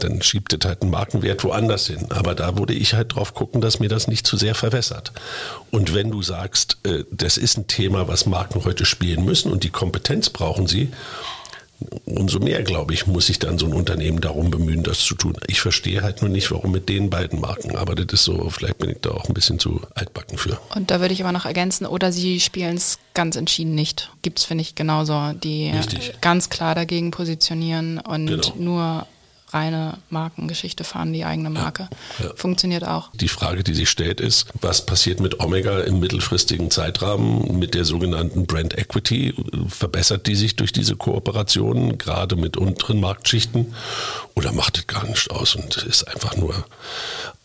dann 0.00 0.22
schiebt 0.22 0.52
es 0.52 0.68
halt 0.68 0.82
einen 0.82 0.90
Markenwert 0.90 1.44
woanders 1.44 1.86
hin. 1.86 2.06
Aber 2.10 2.34
da 2.34 2.58
würde 2.58 2.74
ich 2.74 2.94
halt 2.94 3.14
drauf 3.14 3.32
gucken, 3.32 3.60
dass 3.60 3.78
mir 3.78 3.88
das 3.88 4.08
nicht 4.08 4.26
zu 4.26 4.36
sehr 4.36 4.56
verwässert. 4.56 5.12
Und 5.70 5.94
wenn 5.94 6.10
du 6.10 6.22
sagst, 6.22 6.78
äh, 6.82 7.04
das 7.12 7.36
ist 7.36 7.56
ein 7.56 7.68
Thema, 7.68 8.08
was 8.08 8.26
Marken 8.26 8.64
heute 8.64 8.84
spielen 8.84 9.24
müssen 9.24 9.52
und 9.52 9.62
die 9.62 9.70
Kompetenz 9.70 10.30
brauchen 10.30 10.66
sie, 10.66 10.90
umso 12.04 12.38
mehr, 12.38 12.62
glaube 12.62 12.94
ich, 12.94 13.06
muss 13.06 13.26
sich 13.26 13.38
dann 13.38 13.58
so 13.58 13.66
ein 13.66 13.72
Unternehmen 13.72 14.20
darum 14.20 14.50
bemühen, 14.50 14.82
das 14.82 15.00
zu 15.00 15.14
tun. 15.14 15.36
Ich 15.46 15.60
verstehe 15.60 16.02
halt 16.02 16.22
nur 16.22 16.30
nicht, 16.30 16.50
warum 16.50 16.72
mit 16.72 16.88
den 16.88 17.10
beiden 17.10 17.40
Marken, 17.40 17.76
aber 17.76 17.94
das 17.94 18.06
ist 18.12 18.24
so, 18.24 18.48
vielleicht 18.50 18.78
bin 18.78 18.90
ich 18.90 18.98
da 19.02 19.10
auch 19.10 19.28
ein 19.28 19.34
bisschen 19.34 19.58
zu 19.58 19.80
altbacken 19.94 20.38
für. 20.38 20.58
Und 20.74 20.90
da 20.90 21.00
würde 21.00 21.12
ich 21.12 21.22
aber 21.22 21.32
noch 21.32 21.44
ergänzen, 21.44 21.86
oder 21.86 22.12
sie 22.12 22.40
spielen 22.40 22.76
es 22.76 22.98
ganz 23.14 23.36
entschieden 23.36 23.74
nicht. 23.74 24.10
Gibt 24.22 24.38
es, 24.38 24.44
finde 24.44 24.62
ich, 24.62 24.74
genauso, 24.74 25.32
die 25.32 25.70
Richtig. 25.70 26.20
ganz 26.20 26.48
klar 26.48 26.74
dagegen 26.74 27.10
positionieren 27.10 27.98
und 27.98 28.26
genau. 28.26 28.54
nur 28.56 29.06
reine 29.56 29.98
Markengeschichte 30.10 30.84
fahren, 30.84 31.12
die 31.12 31.24
eigene 31.24 31.50
Marke. 31.50 31.88
Ja, 32.18 32.26
ja. 32.26 32.32
Funktioniert 32.36 32.86
auch. 32.86 33.10
Die 33.14 33.28
Frage, 33.28 33.64
die 33.64 33.74
sich 33.74 33.88
stellt, 33.88 34.20
ist, 34.20 34.46
was 34.60 34.84
passiert 34.84 35.20
mit 35.20 35.40
Omega 35.40 35.80
im 35.80 35.98
mittelfristigen 35.98 36.70
Zeitrahmen 36.70 37.58
mit 37.58 37.74
der 37.74 37.84
sogenannten 37.84 38.46
Brand 38.46 38.76
Equity? 38.76 39.34
Verbessert 39.68 40.26
die 40.26 40.34
sich 40.34 40.56
durch 40.56 40.72
diese 40.72 40.96
Kooperation, 40.96 41.96
gerade 41.98 42.36
mit 42.36 42.56
unteren 42.56 43.00
Marktschichten? 43.00 43.74
Oder 44.34 44.52
macht 44.52 44.78
es 44.78 44.86
gar 44.86 45.06
nicht 45.06 45.30
aus 45.30 45.54
und 45.54 45.76
ist 45.78 46.04
einfach 46.04 46.36
nur 46.36 46.66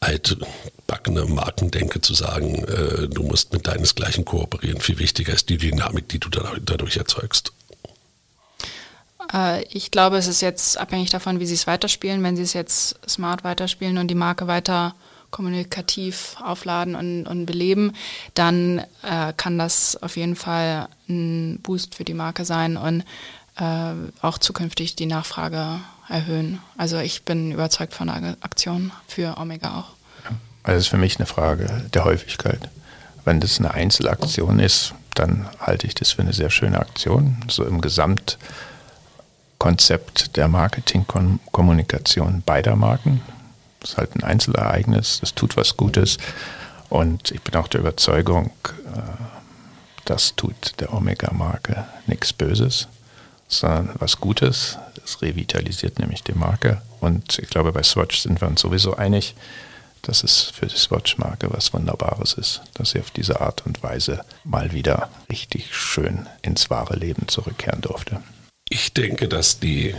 altbackene 0.01 1.25
Markendenke 1.25 2.01
zu 2.01 2.13
sagen, 2.13 2.65
äh, 2.65 3.07
du 3.07 3.23
musst 3.23 3.53
mit 3.53 3.67
deinesgleichen 3.67 4.25
kooperieren. 4.25 4.81
Viel 4.81 4.99
wichtiger 4.99 5.33
ist 5.33 5.49
die 5.49 5.57
Dynamik, 5.57 6.09
die 6.09 6.19
du 6.19 6.29
dadurch 6.29 6.97
erzeugst. 6.97 7.53
Äh, 9.33 9.63
ich 9.65 9.91
glaube, 9.91 10.17
es 10.17 10.27
ist 10.27 10.41
jetzt 10.41 10.77
abhängig 10.77 11.09
davon, 11.09 11.39
wie 11.39 11.45
sie 11.45 11.53
es 11.53 11.67
weiterspielen. 11.67 12.23
Wenn 12.23 12.35
sie 12.35 12.43
es 12.43 12.53
jetzt 12.53 12.99
smart 13.09 13.43
weiterspielen 13.43 13.97
und 13.97 14.07
die 14.07 14.15
Marke 14.15 14.47
weiter 14.47 14.95
kommunikativ 15.31 16.35
aufladen 16.43 16.95
und, 16.95 17.25
und 17.25 17.45
beleben, 17.45 17.93
dann 18.33 18.79
äh, 19.03 19.33
kann 19.35 19.57
das 19.57 20.01
auf 20.01 20.17
jeden 20.17 20.35
Fall 20.35 20.89
ein 21.07 21.59
Boost 21.63 21.95
für 21.95 22.03
die 22.03 22.13
Marke 22.13 22.43
sein 22.43 22.75
und 22.75 23.05
äh, 23.57 23.93
auch 24.21 24.37
zukünftig 24.37 24.95
die 24.95 25.05
Nachfrage 25.05 25.79
erhöhen. 26.09 26.59
Also 26.77 26.97
ich 26.97 27.23
bin 27.23 27.51
überzeugt 27.51 27.93
von 27.93 28.07
der 28.07 28.35
Aktion 28.41 28.91
für 29.07 29.37
Omega 29.37 29.79
auch. 29.79 29.93
Also 30.63 30.77
es 30.77 30.83
ist 30.83 30.89
für 30.89 30.97
mich 30.97 31.17
eine 31.17 31.25
Frage 31.25 31.89
der 31.93 32.03
Häufigkeit. 32.03 32.69
Wenn 33.23 33.39
das 33.39 33.59
eine 33.59 33.73
Einzelaktion 33.73 34.59
ist, 34.59 34.93
dann 35.15 35.47
halte 35.59 35.87
ich 35.87 35.95
das 35.95 36.11
für 36.11 36.21
eine 36.21 36.33
sehr 36.33 36.49
schöne 36.49 36.79
Aktion. 36.79 37.37
So 37.47 37.63
im 37.65 37.81
Gesamtkonzept 39.61 40.37
der 40.37 40.47
Marketingkommunikation 40.47 42.41
beider 42.43 42.75
Marken. 42.75 43.21
Das 43.79 43.91
ist 43.91 43.97
halt 43.97 44.15
ein 44.15 44.23
Einzelereignis, 44.23 45.19
das 45.21 45.35
tut 45.35 45.55
was 45.55 45.77
Gutes. 45.77 46.17
Und 46.89 47.29
ich 47.29 47.43
bin 47.43 47.53
auch 47.55 47.67
der 47.67 47.81
Überzeugung, 47.81 48.49
äh, 48.67 49.01
das 50.05 50.35
tut 50.35 50.79
der 50.79 50.91
Omega-Marke 50.91 51.85
nichts 52.07 52.33
Böses, 52.33 52.87
sondern 53.47 53.91
was 53.99 54.19
Gutes. 54.19 54.79
Es 55.05 55.21
revitalisiert 55.21 55.99
nämlich 55.99 56.23
die 56.23 56.33
Marke. 56.33 56.81
Und 56.99 57.37
ich 57.37 57.49
glaube, 57.49 57.71
bei 57.71 57.83
Swatch 57.83 58.17
sind 58.17 58.41
wir 58.41 58.47
uns 58.47 58.61
sowieso 58.61 58.95
einig, 58.95 59.35
dass 60.01 60.23
es 60.23 60.41
für 60.41 60.65
die 60.65 60.77
Swatch-Marke 60.77 61.53
was 61.53 61.71
Wunderbares 61.71 62.33
ist, 62.33 62.61
dass 62.73 62.91
sie 62.91 62.99
auf 62.99 63.11
diese 63.11 63.41
Art 63.41 63.63
und 63.67 63.83
Weise 63.83 64.25
mal 64.43 64.71
wieder 64.71 65.09
richtig 65.29 65.75
schön 65.75 66.27
ins 66.41 66.71
wahre 66.71 66.95
Leben 66.95 67.27
zurückkehren 67.27 67.81
durfte. 67.81 68.21
Ich 68.71 68.93
denke, 68.93 69.27
dass 69.27 69.59
die 69.59 69.93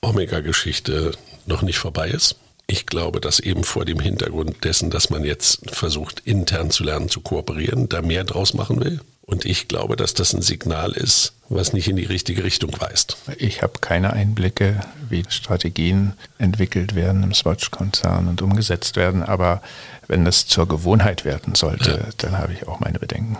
Omega-Geschichte 0.00 1.12
noch 1.44 1.60
nicht 1.60 1.78
vorbei 1.78 2.08
ist. 2.08 2.36
Ich 2.66 2.86
glaube, 2.86 3.20
dass 3.20 3.38
eben 3.38 3.64
vor 3.64 3.84
dem 3.84 4.00
Hintergrund 4.00 4.64
dessen, 4.64 4.88
dass 4.88 5.10
man 5.10 5.24
jetzt 5.24 5.70
versucht, 5.70 6.20
intern 6.20 6.70
zu 6.70 6.84
lernen, 6.84 7.10
zu 7.10 7.20
kooperieren, 7.20 7.90
da 7.90 8.00
mehr 8.00 8.24
draus 8.24 8.54
machen 8.54 8.82
will. 8.82 9.02
Und 9.26 9.44
ich 9.44 9.68
glaube, 9.68 9.96
dass 9.96 10.14
das 10.14 10.32
ein 10.32 10.40
Signal 10.40 10.92
ist, 10.92 11.34
was 11.50 11.74
nicht 11.74 11.86
in 11.86 11.96
die 11.96 12.06
richtige 12.06 12.44
Richtung 12.44 12.72
weist. 12.80 13.18
Ich 13.36 13.60
habe 13.60 13.80
keine 13.80 14.14
Einblicke, 14.14 14.80
wie 15.10 15.24
Strategien 15.28 16.14
entwickelt 16.38 16.94
werden 16.94 17.22
im 17.24 17.34
Swatch-Konzern 17.34 18.28
und 18.28 18.40
umgesetzt 18.40 18.96
werden. 18.96 19.22
Aber 19.22 19.60
wenn 20.08 20.24
das 20.24 20.46
zur 20.46 20.66
Gewohnheit 20.66 21.26
werden 21.26 21.54
sollte, 21.54 21.90
ja. 21.90 22.08
dann 22.16 22.38
habe 22.38 22.54
ich 22.54 22.66
auch 22.66 22.80
meine 22.80 22.98
Bedenken. 22.98 23.36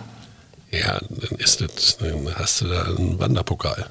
Ja, 0.69 0.99
dann 1.09 1.39
ist 1.39 1.61
das, 1.61 1.97
dann 1.97 2.35
hast 2.35 2.61
du 2.61 2.67
da 2.67 2.83
einen 2.83 3.17
Wanderpokal. 3.17 3.89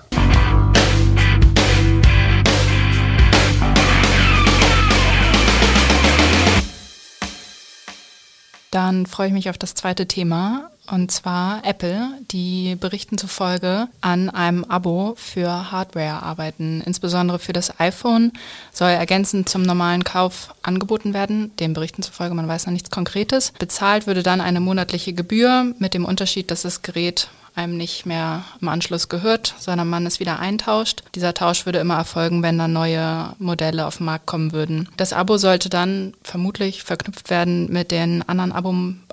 Dann 8.74 9.06
freue 9.06 9.28
ich 9.28 9.32
mich 9.32 9.50
auf 9.50 9.56
das 9.56 9.74
zweite 9.74 10.08
Thema 10.08 10.68
und 10.90 11.12
zwar 11.12 11.64
Apple, 11.64 12.08
die 12.32 12.74
Berichten 12.74 13.16
zufolge 13.18 13.86
an 14.00 14.30
einem 14.30 14.64
Abo 14.64 15.14
für 15.16 15.70
Hardware 15.70 16.24
arbeiten. 16.24 16.82
Insbesondere 16.84 17.38
für 17.38 17.52
das 17.52 17.78
iPhone 17.78 18.32
soll 18.72 18.90
ergänzend 18.90 19.48
zum 19.48 19.62
normalen 19.62 20.02
Kauf 20.02 20.56
angeboten 20.62 21.14
werden. 21.14 21.54
Den 21.58 21.72
Berichten 21.72 22.02
zufolge, 22.02 22.34
man 22.34 22.48
weiß 22.48 22.66
noch 22.66 22.72
nichts 22.72 22.90
Konkretes. 22.90 23.52
Bezahlt 23.60 24.08
würde 24.08 24.24
dann 24.24 24.40
eine 24.40 24.58
monatliche 24.58 25.12
Gebühr 25.12 25.72
mit 25.78 25.94
dem 25.94 26.04
Unterschied, 26.04 26.50
dass 26.50 26.62
das 26.62 26.82
Gerät 26.82 27.28
einem 27.54 27.76
nicht 27.76 28.06
mehr 28.06 28.44
im 28.60 28.68
Anschluss 28.68 29.08
gehört, 29.08 29.54
sondern 29.58 29.88
man 29.88 30.06
es 30.06 30.20
wieder 30.20 30.38
eintauscht. 30.38 31.02
Dieser 31.14 31.34
Tausch 31.34 31.66
würde 31.66 31.78
immer 31.78 31.96
erfolgen, 31.96 32.42
wenn 32.42 32.58
dann 32.58 32.72
neue 32.72 33.34
Modelle 33.38 33.86
auf 33.86 33.98
den 33.98 34.06
Markt 34.06 34.26
kommen 34.26 34.52
würden. 34.52 34.88
Das 34.96 35.12
Abo 35.12 35.36
sollte 35.36 35.68
dann 35.68 36.14
vermutlich 36.22 36.82
verknüpft 36.82 37.30
werden 37.30 37.72
mit 37.72 37.90
den 37.90 38.28
anderen 38.28 38.52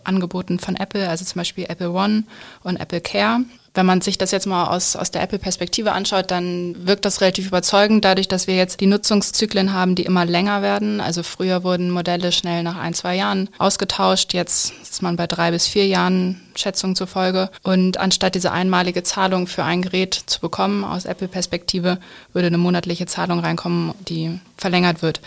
Abo-Angeboten 0.03 0.59
von 0.59 0.75
Apple, 0.75 1.07
also 1.07 1.25
zum 1.25 1.39
Beispiel 1.39 1.65
Apple 1.67 1.91
One 1.91 2.23
und 2.63 2.77
Apple 2.77 3.01
Care. 3.01 3.41
Wenn 3.73 3.85
man 3.85 4.01
sich 4.01 4.17
das 4.17 4.31
jetzt 4.31 4.47
mal 4.47 4.65
aus, 4.65 4.97
aus 4.97 5.11
der 5.11 5.21
Apple-Perspektive 5.21 5.93
anschaut, 5.93 6.29
dann 6.29 6.75
wirkt 6.85 7.05
das 7.05 7.21
relativ 7.21 7.47
überzeugend, 7.47 8.03
dadurch, 8.03 8.27
dass 8.27 8.45
wir 8.45 8.57
jetzt 8.57 8.81
die 8.81 8.85
Nutzungszyklen 8.85 9.71
haben, 9.71 9.95
die 9.95 10.03
immer 10.03 10.25
länger 10.25 10.61
werden. 10.61 10.99
Also 10.99 11.23
früher 11.23 11.63
wurden 11.63 11.89
Modelle 11.89 12.33
schnell 12.33 12.63
nach 12.63 12.75
ein, 12.75 12.93
zwei 12.93 13.15
Jahren 13.15 13.47
ausgetauscht. 13.59 14.33
Jetzt 14.33 14.73
ist 14.81 15.01
man 15.01 15.15
bei 15.15 15.25
drei 15.25 15.51
bis 15.51 15.67
vier 15.67 15.87
Jahren 15.87 16.41
Schätzung 16.55 16.97
zufolge. 16.97 17.49
Und 17.63 17.95
anstatt 17.97 18.35
diese 18.35 18.51
einmalige 18.51 19.03
Zahlung 19.03 19.47
für 19.47 19.63
ein 19.63 19.81
Gerät 19.81 20.15
zu 20.15 20.41
bekommen, 20.41 20.83
aus 20.83 21.05
Apple-Perspektive, 21.05 21.97
würde 22.33 22.47
eine 22.47 22.57
monatliche 22.57 23.05
Zahlung 23.05 23.39
reinkommen, 23.39 23.93
die 24.05 24.37
verlängert 24.57 25.01
wird. 25.01 25.21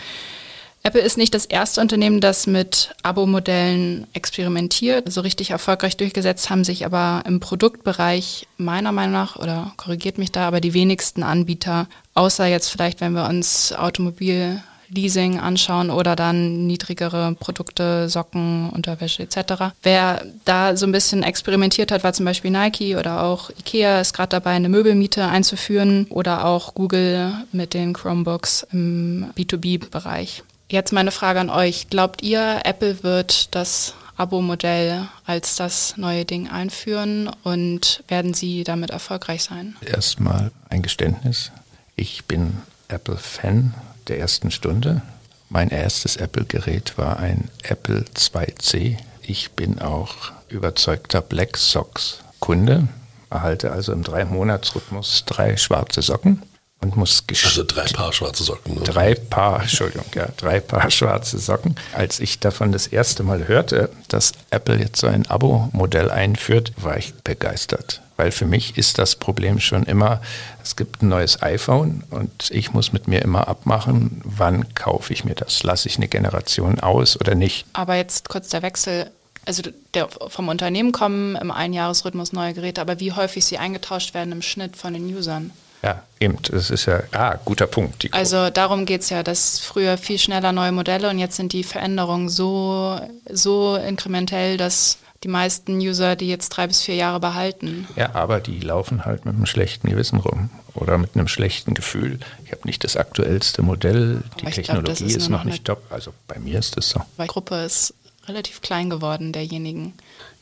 Apple 0.85 1.01
ist 1.01 1.17
nicht 1.17 1.33
das 1.33 1.47
erste 1.47 1.81
Unternehmen, 1.81 2.21
das 2.21 2.45
mit 2.45 2.93
Abo-Modellen 3.01 4.05
experimentiert. 4.13 5.11
So 5.11 5.21
richtig 5.21 5.49
erfolgreich 5.49 5.97
durchgesetzt 5.97 6.51
haben 6.51 6.63
sich 6.63 6.85
aber 6.85 7.23
im 7.25 7.39
Produktbereich 7.39 8.45
meiner 8.57 8.91
Meinung 8.91 9.13
nach, 9.13 9.35
oder 9.35 9.73
korrigiert 9.77 10.19
mich 10.19 10.31
da, 10.31 10.47
aber 10.47 10.61
die 10.61 10.75
wenigsten 10.75 11.23
Anbieter, 11.23 11.87
außer 12.13 12.45
jetzt 12.45 12.69
vielleicht, 12.69 13.01
wenn 13.01 13.13
wir 13.13 13.27
uns 13.27 13.73
Automobil 13.73 14.61
Leasing 14.89 15.39
anschauen 15.39 15.89
oder 15.89 16.15
dann 16.15 16.67
niedrigere 16.67 17.33
Produkte, 17.39 18.07
Socken, 18.07 18.69
Unterwäsche 18.69 19.23
etc. 19.23 19.73
Wer 19.81 20.23
da 20.45 20.77
so 20.77 20.85
ein 20.85 20.91
bisschen 20.91 21.23
experimentiert 21.23 21.91
hat, 21.91 22.03
war 22.03 22.13
zum 22.13 22.25
Beispiel 22.25 22.51
Nike 22.51 22.95
oder 22.95 23.23
auch 23.23 23.49
Ikea 23.49 24.01
ist 24.01 24.13
gerade 24.13 24.29
dabei, 24.29 24.51
eine 24.51 24.69
Möbelmiete 24.69 25.25
einzuführen 25.25 26.05
oder 26.11 26.45
auch 26.45 26.75
Google 26.75 27.33
mit 27.51 27.73
den 27.73 27.93
Chromebooks 27.93 28.67
im 28.71 29.31
B2B-Bereich. 29.35 30.43
Jetzt 30.67 30.93
meine 30.93 31.11
Frage 31.11 31.39
an 31.39 31.49
euch. 31.49 31.89
Glaubt 31.89 32.23
ihr, 32.23 32.61
Apple 32.63 33.03
wird 33.03 33.53
das 33.53 33.93
Abo-Modell 34.17 35.07
als 35.25 35.55
das 35.55 35.95
neue 35.97 36.25
Ding 36.25 36.49
einführen 36.49 37.29
und 37.43 38.03
werden 38.07 38.33
sie 38.33 38.63
damit 38.63 38.89
erfolgreich 38.89 39.43
sein? 39.43 39.75
Erstmal 39.81 40.51
ein 40.69 40.81
Geständnis. 40.81 41.51
Ich 41.95 42.25
bin 42.25 42.57
Apple-Fan 42.87 43.75
der 44.07 44.19
ersten 44.19 44.51
Stunde. 44.51 45.01
Mein 45.49 45.69
erstes 45.69 46.17
Apple-Gerät 46.17 46.97
war 46.97 47.19
ein 47.19 47.49
Apple 47.63 48.05
2C. 48.15 48.97
Ich 49.21 49.51
bin 49.51 49.79
auch 49.79 50.31
überzeugter 50.49 51.21
Black 51.21 51.57
Socks-Kunde, 51.57 52.87
erhalte 53.29 53.71
also 53.71 53.91
im 53.91 54.03
Drei-Monats-Rhythmus 54.03 55.25
drei 55.25 55.57
schwarze 55.57 56.01
Socken 56.01 56.41
und 56.85 56.97
muss 56.97 57.23
Also 57.43 57.63
drei 57.63 57.85
Paar 57.85 58.13
schwarze 58.13 58.43
Socken. 58.43 58.75
Ne? 58.75 58.81
Drei 58.81 59.15
Paar, 59.15 59.61
Entschuldigung, 59.61 60.05
ja, 60.13 60.27
drei 60.37 60.59
Paar 60.59 60.91
schwarze 60.91 61.39
Socken. 61.39 61.75
Als 61.93 62.19
ich 62.19 62.39
davon 62.39 62.71
das 62.71 62.87
erste 62.87 63.23
Mal 63.23 63.47
hörte, 63.47 63.89
dass 64.07 64.33
Apple 64.51 64.77
jetzt 64.77 64.99
so 64.99 65.07
ein 65.07 65.25
Abo-Modell 65.27 66.11
einführt, 66.11 66.73
war 66.77 66.97
ich 66.97 67.13
begeistert. 67.15 68.01
Weil 68.17 68.31
für 68.31 68.45
mich 68.45 68.77
ist 68.77 68.97
das 68.97 69.15
Problem 69.15 69.59
schon 69.59 69.83
immer, 69.83 70.21
es 70.63 70.75
gibt 70.75 71.01
ein 71.01 71.09
neues 71.09 71.41
iPhone 71.41 72.03
und 72.11 72.49
ich 72.51 72.71
muss 72.71 72.93
mit 72.93 73.07
mir 73.07 73.21
immer 73.21 73.47
abmachen, 73.47 74.21
wann 74.23 74.73
kaufe 74.73 75.11
ich 75.11 75.25
mir 75.25 75.35
das? 75.35 75.63
Lasse 75.63 75.89
ich 75.89 75.97
eine 75.97 76.07
Generation 76.07 76.79
aus 76.79 77.19
oder 77.19 77.35
nicht? 77.35 77.65
Aber 77.73 77.95
jetzt 77.95 78.29
kurz 78.29 78.49
der 78.49 78.61
Wechsel 78.61 79.11
also 79.47 79.61
der, 79.93 80.09
vom 80.09 80.47
Unternehmen 80.47 80.91
kommen 80.91 81.35
im 81.35 81.51
Einjahresrhythmus 81.51 82.33
neue 82.33 82.55
Geräte, 82.55 82.81
aber 82.81 82.99
wie 82.99 83.11
häufig 83.11 83.45
sie 83.45 83.59
eingetauscht 83.59 84.15
werden 84.15 84.31
im 84.31 84.41
Schnitt 84.41 84.75
von 84.75 84.93
den 84.93 85.05
Usern? 85.15 85.51
Ja, 85.85 86.01
eben. 86.19 86.39
Das 86.49 86.71
ist 86.71 86.87
ja 86.87 87.03
ah, 87.11 87.37
guter 87.45 87.67
Punkt. 87.67 88.07
Also 88.11 88.49
darum 88.49 88.87
geht 88.87 89.01
es 89.01 89.11
ja, 89.11 89.21
dass 89.21 89.59
früher 89.59 89.99
viel 89.99 90.17
schneller 90.17 90.51
neue 90.51 90.71
Modelle 90.71 91.11
und 91.11 91.19
jetzt 91.19 91.35
sind 91.35 91.53
die 91.53 91.63
Veränderungen 91.63 92.27
so, 92.27 92.99
so 93.31 93.75
inkrementell, 93.75 94.57
dass 94.57 94.97
die 95.23 95.27
meisten 95.27 95.77
User 95.77 96.15
die 96.15 96.27
jetzt 96.27 96.49
drei 96.49 96.65
bis 96.65 96.81
vier 96.81 96.95
Jahre 96.95 97.19
behalten. 97.19 97.87
Ja, 97.95 98.15
aber 98.15 98.39
die 98.39 98.59
laufen 98.59 99.05
halt 99.05 99.25
mit 99.25 99.35
einem 99.35 99.45
schlechten 99.45 99.87
Gewissen 99.87 100.19
rum 100.19 100.49
oder 100.73 100.97
mit 100.97 101.15
einem 101.15 101.27
schlechten 101.27 101.75
Gefühl. 101.75 102.19
Ich 102.45 102.51
habe 102.51 102.61
nicht 102.65 102.83
das 102.83 102.97
aktuellste 102.97 103.61
Modell, 103.61 104.23
die 104.39 104.45
Technologie 104.45 104.95
glaub, 104.95 105.09
ist, 105.09 105.15
ist 105.17 105.29
noch 105.29 105.43
nicht 105.43 105.65
top. 105.65 105.83
Also 105.91 106.13
bei 106.27 106.39
mir 106.39 106.57
ist 106.57 106.77
es 106.77 106.89
so. 106.89 107.01
Weil 107.17 107.27
die 107.27 107.33
Gruppe 107.33 107.63
ist 107.63 107.93
relativ 108.27 108.61
klein 108.61 108.89
geworden 108.89 109.33
derjenigen. 109.33 109.93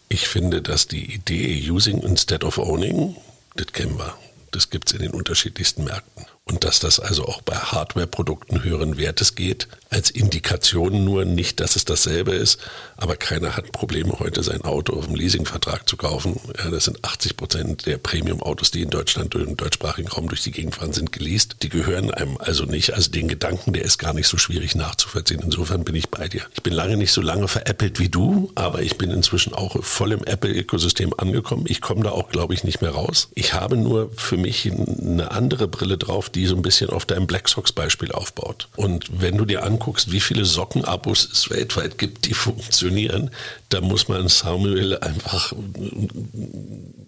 Ich 0.08 0.30
finde, 0.30 0.62
dass 0.62 0.88
die 0.88 1.14
Idee 1.14 1.70
Using 1.70 2.00
instead 2.00 2.46
of 2.46 2.58
Owning, 2.58 3.18
das 3.56 3.68
kennen 3.68 3.98
wir. 3.98 4.14
Das 4.54 4.70
gibt 4.70 4.90
es 4.90 4.94
in 4.94 5.02
den 5.02 5.12
unterschiedlichsten 5.12 5.84
Märkten 5.84 6.26
und 6.50 6.66
dass 6.66 6.80
das 6.80 7.00
also 7.00 7.26
auch 7.26 7.42
bei 7.42 7.56
Hardware-Produkten 7.56 8.64
höheren 8.64 8.98
Wertes 8.98 9.36
geht. 9.36 9.70
Als 9.90 10.10
Indikation 10.10 11.06
nur 11.06 11.24
nicht, 11.24 11.62
dass 11.62 11.76
es 11.78 11.86
dasselbe 11.86 12.34
ist, 12.34 12.60
aber 12.98 13.16
keiner 13.16 13.56
hat 13.56 13.72
Probleme 13.72 14.20
heute 14.20 14.44
sein 14.44 14.62
Auto 14.64 14.94
auf 14.94 15.06
dem 15.06 15.16
Leasingvertrag 15.16 15.88
zu 15.88 15.96
kaufen. 15.96 16.40
Ja, 16.58 16.70
das 16.70 16.86
sind 16.86 17.04
80 17.06 17.38
Prozent 17.38 17.86
der 17.86 17.98
Premium-Autos, 17.98 18.72
die 18.72 18.82
in 18.82 18.90
Deutschland 18.90 19.36
und 19.36 19.48
im 19.48 19.58
deutschsprachigen 19.58 20.10
Raum 20.10 20.28
durch 20.28 20.44
die 20.44 20.52
Gegend 20.52 20.76
fahren, 20.76 20.92
sind 20.92 21.14
geleast. 21.14 21.58
Die 21.62 21.70
gehören 21.70 22.12
einem 22.12 22.38
also 22.40 22.66
nicht. 22.66 22.94
Also 22.94 23.10
den 23.10 23.30
Gedanken, 23.30 23.72
der 23.72 23.84
ist 23.84 23.98
gar 23.98 24.14
nicht 24.14 24.28
so 24.28 24.38
schwierig 24.38 24.76
nachzuvollziehen. 24.76 25.42
Insofern 25.44 25.86
bin 25.86 25.96
ich 25.96 26.10
bei 26.10 26.28
dir. 26.28 26.42
Ich 26.56 26.64
bin 26.64 26.74
lange 26.74 26.98
nicht 26.98 27.14
so 27.14 27.22
lange 27.22 27.48
veräppelt 27.48 28.00
wie 28.00 28.10
du, 28.10 28.52
aber 28.56 28.82
ich 28.82 28.98
bin 28.98 29.12
inzwischen 29.12 29.54
auch 29.54 29.82
voll 29.82 30.12
im 30.12 30.24
Apple-Ökosystem 30.26 31.14
angekommen. 31.16 31.66
Ich 31.68 31.80
komme 31.80 32.04
da 32.04 32.12
auch, 32.12 32.30
glaube 32.30 32.54
ich, 32.54 32.66
nicht 32.66 32.82
mehr 32.82 32.92
raus. 32.92 33.30
Ich 33.36 33.54
habe 33.54 33.78
nur 33.78 34.12
für 34.18 34.38
mich 34.38 34.70
eine 34.70 35.32
andere 35.32 35.68
Brille 35.68 35.98
drauf, 35.98 36.30
die 36.36 36.46
so 36.46 36.56
ein 36.56 36.62
bisschen 36.62 36.90
auf 36.90 37.06
deinem 37.06 37.28
Black 37.28 37.48
Sox 37.50 37.72
Beispiel 37.72 38.12
aufbaut. 38.12 38.68
Und 38.76 39.22
wenn 39.22 39.38
du 39.38 39.46
dir 39.46 39.64
anguckst, 39.64 40.12
wie 40.12 40.20
viele 40.20 40.46
Sockenabos 40.46 41.30
es 41.32 41.50
weltweit 41.50 41.98
gibt, 41.98 42.26
die 42.26 42.34
funktionieren, 42.34 43.32
da 43.70 43.82
muss 43.82 44.08
man 44.08 44.28
Samuel 44.28 44.98
einfach 45.00 45.54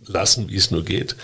lassen, 0.07 0.49
wie 0.49 0.57
es 0.57 0.71
nur 0.71 0.83
geht. 0.83 1.15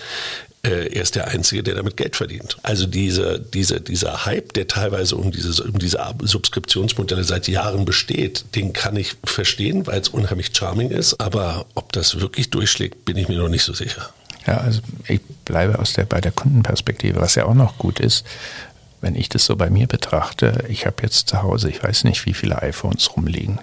äh, 0.63 0.93
er 0.93 1.01
ist 1.01 1.15
der 1.15 1.27
Einzige, 1.27 1.63
der 1.63 1.75
damit 1.75 1.97
Geld 1.97 2.15
verdient. 2.15 2.57
Also 2.63 2.85
diese, 2.85 3.39
diese, 3.39 3.81
dieser 3.81 4.25
Hype, 4.25 4.53
der 4.53 4.67
teilweise 4.67 5.15
um, 5.15 5.31
dieses, 5.31 5.59
um 5.59 5.77
diese 5.79 5.99
Subskriptionsmodelle 6.21 7.23
seit 7.23 7.47
Jahren 7.47 7.85
besteht, 7.85 8.45
den 8.55 8.73
kann 8.73 8.95
ich 8.95 9.15
verstehen, 9.23 9.87
weil 9.87 9.99
es 9.99 10.09
unheimlich 10.09 10.51
charming 10.55 10.91
ist. 10.91 11.19
Aber 11.19 11.65
ob 11.75 11.91
das 11.93 12.19
wirklich 12.19 12.49
durchschlägt, 12.49 13.05
bin 13.05 13.17
ich 13.17 13.27
mir 13.27 13.39
noch 13.39 13.49
nicht 13.49 13.63
so 13.63 13.73
sicher. 13.73 14.13
Ja, 14.47 14.57
also 14.57 14.81
ich 15.07 15.21
bleibe 15.45 15.79
aus 15.79 15.93
der, 15.93 16.05
bei 16.05 16.21
der 16.21 16.31
Kundenperspektive, 16.31 17.21
was 17.21 17.35
ja 17.35 17.45
auch 17.45 17.53
noch 17.53 17.77
gut 17.77 17.99
ist, 17.99 18.25
wenn 19.01 19.15
ich 19.15 19.29
das 19.29 19.45
so 19.45 19.55
bei 19.55 19.69
mir 19.69 19.87
betrachte, 19.87 20.63
ich 20.67 20.85
habe 20.85 21.03
jetzt 21.03 21.27
zu 21.27 21.41
Hause, 21.41 21.69
ich 21.69 21.83
weiß 21.83 22.03
nicht, 22.03 22.25
wie 22.25 22.33
viele 22.33 22.61
iPhones 22.61 23.15
rumliegen. 23.15 23.59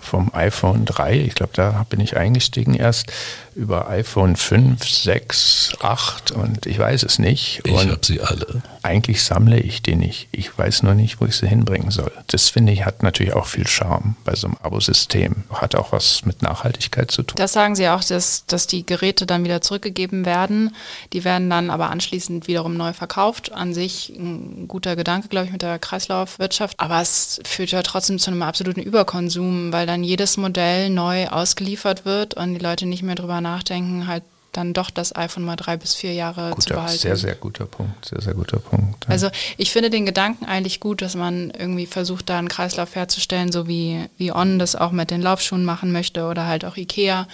Vom 0.00 0.34
iPhone 0.34 0.84
3, 0.84 1.20
ich 1.20 1.34
glaube, 1.34 1.52
da 1.54 1.86
bin 1.88 2.00
ich 2.00 2.16
eingestiegen 2.16 2.74
erst 2.74 3.12
über 3.54 3.88
iPhone 3.88 4.36
5, 4.36 4.88
6, 4.88 5.76
8 5.80 6.30
und 6.32 6.66
ich 6.66 6.78
weiß 6.78 7.02
es 7.02 7.18
nicht. 7.18 7.60
Ich 7.64 7.76
habe 7.76 7.98
sie 8.02 8.20
alle. 8.20 8.62
Eigentlich 8.82 9.22
sammle 9.22 9.60
ich 9.60 9.82
die 9.82 9.94
nicht. 9.94 10.28
Ich 10.32 10.56
weiß 10.56 10.82
nur 10.82 10.94
nicht, 10.94 11.20
wo 11.20 11.26
ich 11.26 11.36
sie 11.36 11.46
hinbringen 11.46 11.90
soll. 11.90 12.10
Das 12.26 12.48
finde 12.48 12.72
ich 12.72 12.84
hat 12.84 13.02
natürlich 13.02 13.34
auch 13.34 13.46
viel 13.46 13.66
Charme 13.66 14.16
bei 14.24 14.34
so 14.34 14.48
einem 14.48 14.56
Abosystem. 14.62 15.44
Hat 15.52 15.74
auch 15.74 15.92
was 15.92 16.24
mit 16.24 16.42
Nachhaltigkeit 16.42 17.10
zu 17.10 17.22
tun. 17.22 17.36
Das 17.36 17.52
sagen 17.52 17.76
Sie 17.76 17.88
auch, 17.88 18.02
dass, 18.02 18.44
dass 18.46 18.66
die 18.66 18.84
Geräte 18.84 19.26
dann 19.26 19.44
wieder 19.44 19.60
zurückgegeben 19.60 20.24
werden. 20.24 20.74
Die 21.12 21.24
werden 21.24 21.48
dann 21.48 21.70
aber 21.70 21.90
anschließend 21.90 22.48
wiederum 22.48 22.76
neu 22.76 22.92
verkauft. 22.92 23.52
An 23.52 23.72
sich 23.74 24.08
ein 24.10 24.66
guter 24.66 24.96
Gedanke, 24.96 25.28
glaube 25.28 25.46
ich, 25.46 25.52
mit 25.52 25.62
der 25.62 25.78
Kreislaufwirtschaft. 25.78 26.80
Aber 26.80 27.00
es 27.00 27.40
führt 27.44 27.70
ja 27.70 27.82
trotzdem 27.82 28.18
zu 28.18 28.30
einem 28.30 28.42
absoluten 28.42 28.80
Überkonsum, 28.80 29.72
weil 29.72 29.86
dann 29.86 30.02
jedes 30.02 30.36
Modell 30.36 30.90
neu 30.90 31.28
ausgeliefert 31.28 32.04
wird 32.04 32.34
und 32.34 32.54
die 32.54 32.60
Leute 32.60 32.86
nicht 32.86 33.02
mehr 33.02 33.14
drüber 33.14 33.40
nachdenken, 33.42 34.06
halt 34.06 34.22
dann 34.52 34.74
doch 34.74 34.90
das 34.90 35.16
iPhone 35.16 35.44
mal 35.44 35.56
drei 35.56 35.76
bis 35.76 35.94
vier 35.94 36.12
Jahre 36.12 36.50
guter, 36.50 36.60
zu 36.60 36.68
behalten. 36.74 36.98
Sehr, 36.98 37.16
sehr 37.16 37.34
guter 37.34 37.66
Punkt. 37.66 38.04
Sehr, 38.04 38.20
sehr 38.20 38.34
guter 38.34 38.58
Punkt. 38.58 39.04
Ja. 39.04 39.10
Also 39.10 39.30
ich 39.56 39.72
finde 39.72 39.90
den 39.90 40.06
Gedanken 40.06 40.44
eigentlich 40.44 40.78
gut, 40.78 41.02
dass 41.02 41.14
man 41.14 41.50
irgendwie 41.50 41.86
versucht, 41.86 42.28
da 42.28 42.38
einen 42.38 42.48
Kreislauf 42.48 42.94
herzustellen, 42.94 43.50
so 43.50 43.66
wie, 43.66 44.04
wie 44.18 44.32
On 44.32 44.58
das 44.58 44.76
auch 44.76 44.92
mit 44.92 45.10
den 45.10 45.22
Laufschuhen 45.22 45.64
machen 45.64 45.90
möchte 45.90 46.26
oder 46.26 46.46
halt 46.46 46.64
auch 46.64 46.76
Ikea. 46.76 47.26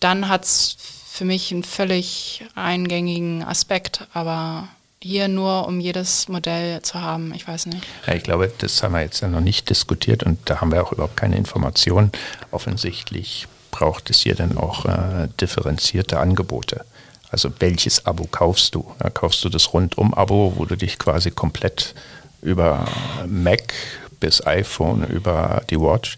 Dann 0.00 0.28
hat 0.28 0.44
es 0.44 0.76
für 1.08 1.24
mich 1.24 1.50
einen 1.50 1.64
völlig 1.64 2.44
eingängigen 2.54 3.42
Aspekt, 3.42 4.06
aber 4.12 4.68
hier 5.02 5.28
nur, 5.28 5.66
um 5.66 5.80
jedes 5.80 6.28
Modell 6.28 6.82
zu 6.82 7.00
haben, 7.00 7.32
ich 7.34 7.46
weiß 7.46 7.66
nicht. 7.66 7.86
Ja, 8.06 8.14
ich 8.14 8.22
glaube, 8.22 8.52
das 8.58 8.82
haben 8.82 8.92
wir 8.92 9.02
jetzt 9.02 9.20
ja 9.20 9.28
noch 9.28 9.40
nicht 9.40 9.70
diskutiert 9.70 10.24
und 10.24 10.38
da 10.46 10.60
haben 10.60 10.72
wir 10.72 10.82
auch 10.82 10.92
überhaupt 10.92 11.16
keine 11.16 11.36
Informationen. 11.36 12.12
Offensichtlich 12.50 13.46
braucht 13.76 14.08
es 14.08 14.20
hier 14.20 14.34
dann 14.34 14.56
auch 14.56 14.86
äh, 14.86 15.28
differenzierte 15.38 16.18
Angebote. 16.18 16.86
Also 17.30 17.50
welches 17.58 18.06
Abo 18.06 18.26
kaufst 18.30 18.74
du? 18.74 18.86
Ja, 19.02 19.10
kaufst 19.10 19.44
du 19.44 19.50
das 19.50 19.74
Rundum-Abo, 19.74 20.54
wo 20.56 20.64
du 20.64 20.76
dich 20.76 20.98
quasi 20.98 21.30
komplett 21.30 21.94
über 22.40 22.86
Mac 23.26 23.74
bis 24.18 24.46
iPhone, 24.46 25.04
über 25.04 25.62
die 25.68 25.78
Watch 25.78 26.16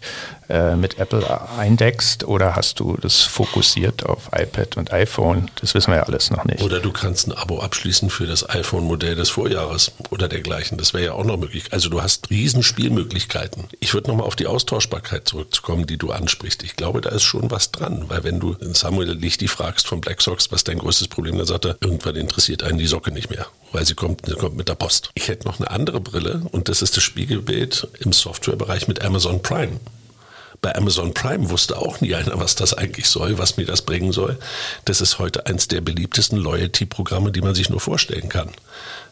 äh, 0.49 0.75
mit 0.75 0.97
Apple 0.97 1.23
eindeckst 1.57 2.23
oder 2.23 2.55
hast 2.55 2.79
du 2.79 2.97
das 2.97 3.21
fokussiert 3.21 4.05
auf 4.05 4.29
iPad 4.33 4.77
und 4.77 4.91
iPhone? 4.91 5.51
Das 5.61 5.75
wissen 5.75 5.91
wir 5.91 5.97
ja 5.97 6.03
alles 6.03 6.31
noch 6.31 6.43
nicht. 6.43 6.63
Oder 6.63 6.79
du 6.79 6.91
kannst 6.91 7.27
ein 7.27 7.33
Abo 7.33 7.59
abschließen 7.59 8.09
für 8.09 8.25
das 8.25 8.49
iPhone-Modell 8.49 9.15
des 9.15 9.29
Vorjahres 9.29 9.91
oder 10.09 10.27
dergleichen. 10.27 10.79
Das 10.79 10.93
wäre 10.93 11.05
ja 11.05 11.13
auch 11.13 11.23
noch 11.23 11.37
möglich. 11.37 11.65
Also 11.71 11.89
du 11.89 12.01
hast 12.01 12.31
riesen 12.31 12.63
Spielmöglichkeiten. 12.63 13.65
Ich 13.79 13.93
würde 13.93 14.09
nochmal 14.09 14.25
auf 14.25 14.35
die 14.35 14.47
Austauschbarkeit 14.47 15.27
zurückkommen, 15.27 15.85
die 15.85 15.97
du 15.97 16.11
ansprichst. 16.11 16.63
Ich 16.63 16.75
glaube, 16.75 17.01
da 17.01 17.11
ist 17.11 17.23
schon 17.23 17.51
was 17.51 17.71
dran, 17.71 18.05
weil 18.07 18.23
wenn 18.23 18.39
du 18.39 18.55
Samuel 18.59 19.11
Lichty 19.11 19.47
fragst 19.47 19.87
von 19.87 20.01
Black 20.01 20.21
Sox, 20.21 20.51
was 20.51 20.63
dein 20.63 20.79
größtes 20.79 21.09
Problem, 21.09 21.37
dann 21.37 21.45
sagt 21.45 21.65
er, 21.65 21.77
irgendwann 21.81 22.15
interessiert 22.15 22.63
einen 22.63 22.79
die 22.79 22.87
Socke 22.87 23.11
nicht 23.11 23.29
mehr, 23.29 23.45
weil 23.71 23.85
sie 23.85 23.93
kommt, 23.93 24.25
sie 24.25 24.33
kommt 24.33 24.57
mit 24.57 24.67
der 24.67 24.75
Post. 24.75 25.11
Ich 25.13 25.27
hätte 25.27 25.47
noch 25.47 25.59
eine 25.59 25.69
andere 25.69 26.01
Brille 26.01 26.41
und 26.51 26.69
das 26.69 26.81
ist 26.81 26.97
das 26.97 27.03
Spiegelbild 27.03 27.87
im 27.99 28.13
Softwarebereich 28.13 28.87
mit 28.87 29.03
Amazon 29.05 29.43
Prime. 29.43 29.79
Bei 30.61 30.75
Amazon 30.75 31.13
Prime 31.13 31.49
wusste 31.49 31.77
auch 31.77 32.01
nie 32.01 32.13
einer, 32.15 32.37
was 32.39 32.55
das 32.55 32.73
eigentlich 32.73 33.07
soll, 33.07 33.37
was 33.37 33.55
mir 33.57 33.65
das 33.65 33.81
bringen 33.81 34.11
soll. 34.11 34.37
Das 34.85 34.99
ist 34.99 35.19
heute 35.19 35.45
eins 35.45 35.69
der 35.69 35.81
beliebtesten 35.81 36.37
Loyalty-Programme, 36.37 37.31
die 37.31 37.41
man 37.41 37.55
sich 37.55 37.69
nur 37.69 37.79
vorstellen 37.79 38.27
kann. 38.27 38.49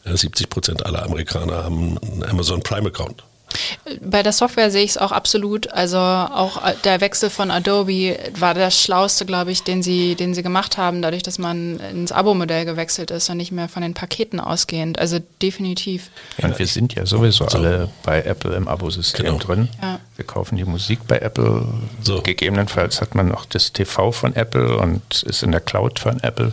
70 0.03 0.49
Prozent 0.49 0.85
aller 0.85 1.03
Amerikaner 1.03 1.63
haben 1.63 1.97
einen 1.99 2.23
Amazon 2.23 2.61
Prime-Account. 2.61 3.23
Bei 4.01 4.23
der 4.23 4.33
Software 4.33 4.71
sehe 4.71 4.83
ich 4.83 4.91
es 4.91 4.97
auch 4.97 5.11
absolut. 5.11 5.71
Also 5.71 5.97
auch 5.97 6.63
äh, 6.65 6.73
der 6.83 7.01
Wechsel 7.01 7.29
von 7.29 7.51
Adobe 7.51 8.17
war 8.37 8.53
das 8.53 8.81
Schlauste, 8.81 9.25
glaube 9.25 9.51
ich, 9.51 9.63
den 9.63 9.81
sie, 9.81 10.15
den 10.15 10.33
sie 10.33 10.43
gemacht 10.43 10.77
haben, 10.77 11.01
dadurch, 11.01 11.23
dass 11.23 11.39
man 11.39 11.79
ins 11.79 12.11
Abo-Modell 12.11 12.65
gewechselt 12.65 13.11
ist 13.11 13.29
und 13.29 13.37
nicht 13.37 13.51
mehr 13.51 13.69
von 13.69 13.81
den 13.81 13.93
Paketen 13.93 14.39
ausgehend. 14.39 14.99
Also 14.99 15.19
definitiv. 15.41 16.09
Ja, 16.37 16.49
und 16.49 16.59
wir 16.59 16.67
sind 16.67 16.95
ja 16.95 17.05
sowieso 17.05 17.47
so. 17.47 17.57
alle 17.57 17.89
bei 18.03 18.21
Apple 18.21 18.55
im 18.55 18.67
Abo-System 18.67 19.25
genau. 19.25 19.37
drin. 19.37 19.69
Ja. 19.81 19.99
Wir 20.15 20.25
kaufen 20.25 20.57
die 20.57 20.65
Musik 20.65 20.99
bei 21.07 21.19
Apple. 21.19 21.65
So. 22.01 22.21
Gegebenenfalls 22.21 23.01
hat 23.01 23.15
man 23.15 23.27
noch 23.27 23.45
das 23.45 23.71
TV 23.71 24.11
von 24.11 24.35
Apple 24.35 24.77
und 24.77 25.23
ist 25.23 25.43
in 25.43 25.51
der 25.51 25.61
Cloud 25.61 25.99
von 25.99 26.21
Apple 26.21 26.51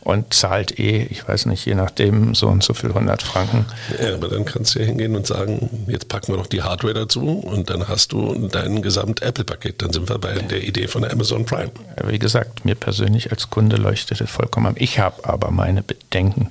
und 0.00 0.32
zahlt 0.32 0.78
eh, 0.78 1.04
ich 1.04 1.26
weiß 1.26 1.46
nicht, 1.46 1.66
je 1.66 1.74
nachdem 1.74 2.34
so 2.34 2.48
und 2.48 2.62
so 2.62 2.74
viel 2.74 2.90
100 2.90 3.22
Franken. 3.22 3.66
Ja, 4.02 4.14
aber 4.14 4.28
dann 4.28 4.44
kannst 4.44 4.74
du 4.74 4.78
ja 4.78 4.86
hingehen 4.86 5.16
und 5.16 5.26
sagen, 5.26 5.86
jetzt 5.86 6.08
packen 6.08 6.32
wir 6.32 6.36
noch 6.38 6.46
die 6.46 6.62
Hardware 6.62 6.94
dazu 6.94 7.28
und 7.28 7.70
dann 7.70 7.88
hast 7.88 8.12
du 8.12 8.48
dein 8.48 8.80
Gesamt-Apple-Paket. 8.82 9.82
Dann 9.82 9.92
sind 9.92 10.08
wir 10.08 10.18
bei 10.18 10.32
der 10.32 10.62
Idee 10.62 10.88
von 10.88 11.04
Amazon 11.04 11.44
Prime. 11.44 11.70
Wie 12.04 12.18
gesagt, 12.18 12.64
mir 12.64 12.74
persönlich 12.74 13.30
als 13.30 13.50
Kunde 13.50 13.76
leuchtet 13.76 14.20
es 14.20 14.30
vollkommen. 14.30 14.74
Ich 14.78 14.98
habe 14.98 15.24
aber 15.24 15.50
meine 15.50 15.82
Bedenken, 15.82 16.48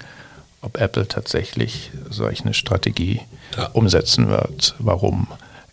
ob 0.62 0.80
Apple 0.80 1.08
tatsächlich 1.08 1.92
solch 2.10 2.42
eine 2.42 2.54
Strategie 2.54 3.22
ja. 3.56 3.68
umsetzen 3.68 4.30
wird. 4.30 4.76
Warum? 4.80 5.28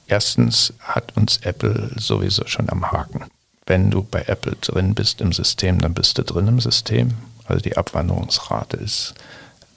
Erstens 0.07 0.73
hat 0.81 1.17
uns 1.17 1.39
Apple 1.39 1.91
sowieso 1.97 2.47
schon 2.47 2.69
am 2.71 2.93
Haken. 2.93 3.25
Wenn 3.67 3.91
du 3.91 4.03
bei 4.03 4.23
Apple 4.27 4.57
drin 4.61 4.95
bist 4.95 5.21
im 5.21 5.33
System, 5.33 5.81
dann 5.81 5.95
bist 5.95 6.19
du 6.19 6.23
drin 6.23 6.49
im 6.49 6.61
System. 6.61 7.15
Also 7.47 7.61
die 7.61 7.77
Abwanderungsrate 7.77 8.77
ist 8.77 9.15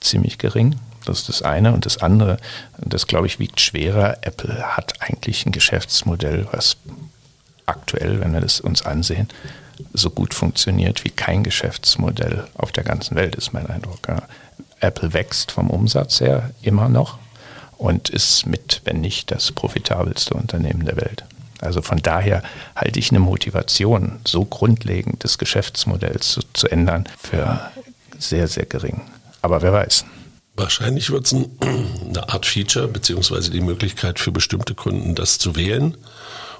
ziemlich 0.00 0.38
gering. 0.38 0.76
Das 1.04 1.20
ist 1.20 1.28
das 1.28 1.42
eine. 1.42 1.72
Und 1.72 1.86
das 1.86 1.98
andere, 1.98 2.38
das 2.78 3.06
glaube 3.06 3.26
ich, 3.26 3.38
wiegt 3.38 3.60
schwerer. 3.60 4.18
Apple 4.22 4.76
hat 4.76 5.00
eigentlich 5.00 5.46
ein 5.46 5.52
Geschäftsmodell, 5.52 6.46
was 6.52 6.76
aktuell, 7.66 8.20
wenn 8.20 8.32
wir 8.32 8.40
das 8.40 8.60
uns 8.60 8.82
ansehen, 8.82 9.28
so 9.92 10.10
gut 10.10 10.34
funktioniert 10.34 11.04
wie 11.04 11.10
kein 11.10 11.44
Geschäftsmodell 11.44 12.46
auf 12.54 12.72
der 12.72 12.84
ganzen 12.84 13.16
Welt, 13.16 13.36
ist 13.36 13.52
mein 13.52 13.66
Eindruck. 13.68 14.00
Apple 14.80 15.12
wächst 15.12 15.52
vom 15.52 15.70
Umsatz 15.70 16.20
her 16.20 16.50
immer 16.62 16.88
noch 16.88 17.18
und 17.76 18.08
ist 18.08 18.46
mit, 18.46 18.80
wenn 18.84 19.00
nicht 19.00 19.30
das 19.30 19.52
profitabelste 19.52 20.34
Unternehmen 20.34 20.84
der 20.84 20.96
Welt. 20.96 21.24
Also 21.60 21.82
von 21.82 21.98
daher 21.98 22.42
halte 22.76 22.98
ich 22.98 23.10
eine 23.10 23.20
Motivation, 23.20 24.20
so 24.26 24.44
grundlegend 24.44 25.24
des 25.24 25.38
Geschäftsmodells 25.38 26.32
zu, 26.32 26.40
zu 26.52 26.68
ändern, 26.68 27.08
für 27.20 27.70
sehr, 28.18 28.48
sehr 28.48 28.66
gering. 28.66 29.02
Aber 29.42 29.62
wer 29.62 29.72
weiß. 29.72 30.04
Wahrscheinlich 30.56 31.10
wird 31.10 31.26
es 31.26 31.32
ein, 31.32 31.46
eine 31.60 32.28
Art 32.28 32.46
Feature 32.46 32.88
beziehungsweise 32.88 33.50
die 33.50 33.60
Möglichkeit 33.60 34.18
für 34.18 34.32
bestimmte 34.32 34.74
Kunden, 34.74 35.14
das 35.14 35.38
zu 35.38 35.56
wählen. 35.56 35.96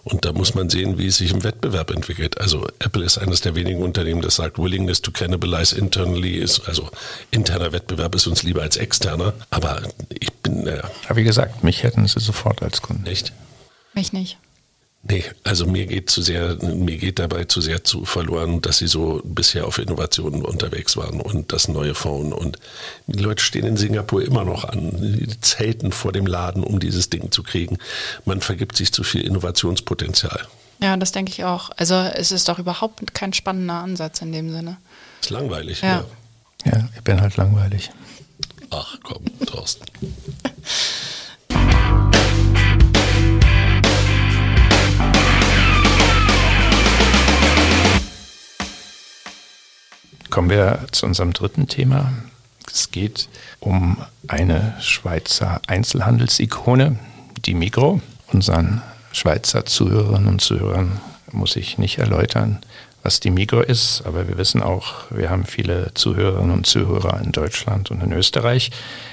Und 0.05 0.25
da 0.25 0.33
muss 0.33 0.55
man 0.55 0.71
sehen, 0.71 0.97
wie 0.97 1.09
es 1.09 1.19
sich 1.19 1.33
im 1.33 1.45
Wettbewerb 1.45 1.91
entwickelt. 1.91 2.41
Also 2.41 2.67
Apple 2.79 3.05
ist 3.05 3.19
eines 3.19 3.41
der 3.41 3.55
wenigen 3.55 3.83
Unternehmen, 3.83 4.23
das 4.23 4.37
sagt, 4.37 4.59
Willingness 4.59 5.03
to 5.03 5.11
cannibalize 5.11 5.77
internally 5.77 6.37
ist, 6.37 6.67
also 6.67 6.89
interner 7.31 7.73
Wettbewerb 7.73 8.15
ist 8.15 8.27
uns 8.27 8.43
lieber 8.43 8.63
als 8.63 8.77
externer. 8.77 9.35
Aber 9.51 9.83
ich 10.19 10.33
bin, 10.33 10.65
naja. 10.65 10.89
Aber 11.07 11.17
wie 11.17 11.25
gesagt, 11.25 11.63
mich 11.63 11.83
hätten 11.83 12.07
sie 12.07 12.21
sofort 12.21 12.63
als 12.63 12.81
Kunden. 12.81 13.07
Echt? 13.07 13.33
Mich 13.93 14.13
nicht. 14.13 14.39
Nee, 15.03 15.25
also 15.45 15.65
mir 15.65 15.87
geht 15.87 16.11
zu 16.11 16.23
sehr, 16.23 16.57
mir 16.63 16.97
geht 16.99 17.19
dabei 17.19 17.45
zu 17.45 17.61
sehr 17.61 17.85
zu 17.85 18.05
verloren, 18.05 18.61
dass 18.61 18.79
sie 18.79 18.89
so 18.89 19.23
bisher 19.25 19.67
auf 19.67 19.79
Innovationen 19.79 20.45
unterwegs 20.45 20.97
waren 20.97 21.21
und 21.21 21.53
das 21.53 21.69
neue 21.69 21.95
Phone. 21.95 22.33
Und 22.33 22.59
die 23.07 23.21
Leute 23.21 23.43
stehen 23.43 23.65
in 23.65 23.77
Singapur 23.77 24.23
immer 24.25 24.45
noch 24.45 24.65
an, 24.65 24.91
die 25.01 25.41
zelten 25.41 25.93
vor 25.93 26.13
dem 26.13 26.27
Laden, 26.27 26.65
um 26.65 26.81
dieses 26.81 27.11
Ding 27.11 27.31
zu 27.31 27.43
kriegen. 27.43 27.79
Man 28.25 28.41
vergibt 28.41 28.77
sich 28.77 28.93
zu 28.93 29.05
viel 29.05 29.23
Innovationspotenzial. 29.23 30.49
Ja, 30.81 30.97
das 30.97 31.13
denke 31.13 31.31
ich 31.31 31.45
auch. 31.45 31.71
Also 31.77 31.95
es 31.95 32.33
ist 32.33 32.49
doch 32.49 32.59
überhaupt 32.59 33.15
kein 33.15 33.33
spannender 33.33 33.75
Ansatz 33.75 34.21
in 34.21 34.33
dem 34.33 34.51
Sinne. 34.51 34.79
Ist 35.21 35.31
langweilig, 35.31 35.81
ja. 35.81 36.05
Ja, 36.65 36.73
ja 36.73 36.89
ich 36.95 37.03
bin 37.03 37.21
halt 37.21 37.37
langweilig. 37.37 37.91
Ach 38.71 38.99
komm, 39.03 39.25
Thorsten. 39.47 39.87
Kommen 50.39 50.51
wir 50.51 50.87
zu 50.93 51.05
unserem 51.05 51.33
dritten 51.33 51.67
Thema. 51.67 52.13
Es 52.73 52.93
geht 52.93 53.29
um 53.59 53.97
eine 54.29 54.77
Schweizer 54.79 55.61
Einzelhandelsikone, 55.67 56.97
die 57.45 57.55
Migro. 57.55 58.01
Unseren 58.33 58.81
Schweizer 59.11 59.67
Zuhörerinnen 59.67 60.29
und 60.29 60.41
Zuhörern 60.41 61.01
muss 61.33 61.57
ich 61.57 61.77
nicht 61.77 61.99
erläutern, 61.99 62.61
was 63.09 63.21
die 63.21 63.31
Migro 63.31 63.63
ist, 63.63 64.03
aber 64.05 64.29
wir 64.29 64.37
wissen 64.37 64.63
auch, 64.63 65.11
wir 65.11 65.31
haben 65.31 65.47
viele 65.47 65.93
Zuhörerinnen 65.95 66.51
und 66.51 66.67
Zuhörer 66.67 67.19
in 67.25 67.33
Deutschland 67.33 67.91
und 67.91 68.03
in 68.03 68.13
Österreich. 68.13 68.71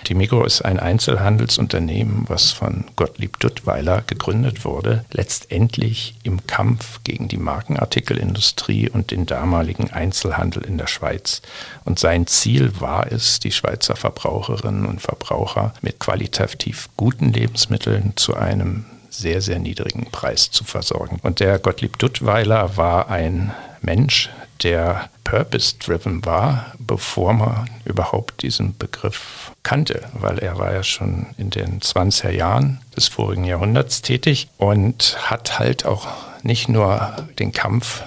Die 0.08 0.16
Migro 0.16 0.44
ist 0.44 0.66
ein 0.66 0.82
Einzelhandelsunternehmen, 0.82 2.26
was 2.28 2.52
von 2.52 2.84
Gottlieb 2.98 3.40
Duttweiler 3.40 4.04
gegründet 4.06 4.66
wurde, 4.66 5.06
letztendlich 5.14 6.16
im 6.24 6.46
Kampf 6.46 7.06
gegen 7.06 7.30
die 7.30 7.38
Markenartikelindustrie 7.38 8.90
und 8.90 9.12
den 9.12 9.28
damaligen 9.28 9.90
Einzelhandel 9.92 10.66
in 10.66 10.78
der 10.78 10.88
Schweiz. 10.88 11.42
Und 11.86 11.98
sein 11.98 12.28
Ziel 12.28 12.82
war 12.82 13.10
es, 13.10 13.40
die 13.40 13.54
Schweizer 13.54 13.96
Verbraucherinnen 13.96 14.88
und 14.88 15.00
Verbraucher 15.00 15.74
mit 15.82 16.00
qualitativ 16.00 16.90
guten 16.98 17.32
Lebensmitteln 17.32 18.12
zu 18.18 18.36
einem 18.36 18.88
sehr, 19.18 19.42
sehr 19.42 19.60
niedrigen 19.60 20.06
Preis 20.12 20.52
zu 20.52 20.64
versorgen. 20.64 21.20
Und 21.24 21.40
der 21.40 21.60
Gottlieb 21.60 21.98
Duttweiler 22.00 22.78
war 22.78 23.10
ein 23.10 23.54
Mensch, 23.82 24.30
der 24.64 25.10
purpose-driven 25.24 26.26
war, 26.26 26.74
bevor 26.80 27.34
man 27.34 27.70
überhaupt 27.84 28.42
diesen 28.42 28.78
Begriff 28.78 29.52
kannte, 29.64 30.10
weil 30.14 30.40
er 30.40 30.58
war 30.58 30.74
ja 30.74 30.84
schon 30.84 31.28
in 31.38 31.50
den 31.50 31.82
20er 31.82 32.30
Jahren 32.30 32.80
des 32.96 33.08
vorigen 33.08 33.44
Jahrhunderts 33.44 34.02
tätig 34.02 34.48
und 34.58 35.18
hat 35.30 35.60
halt 35.60 35.86
auch 35.86 36.08
nicht 36.44 36.70
nur 36.70 37.16
den 37.40 37.52
Kampf 37.52 38.04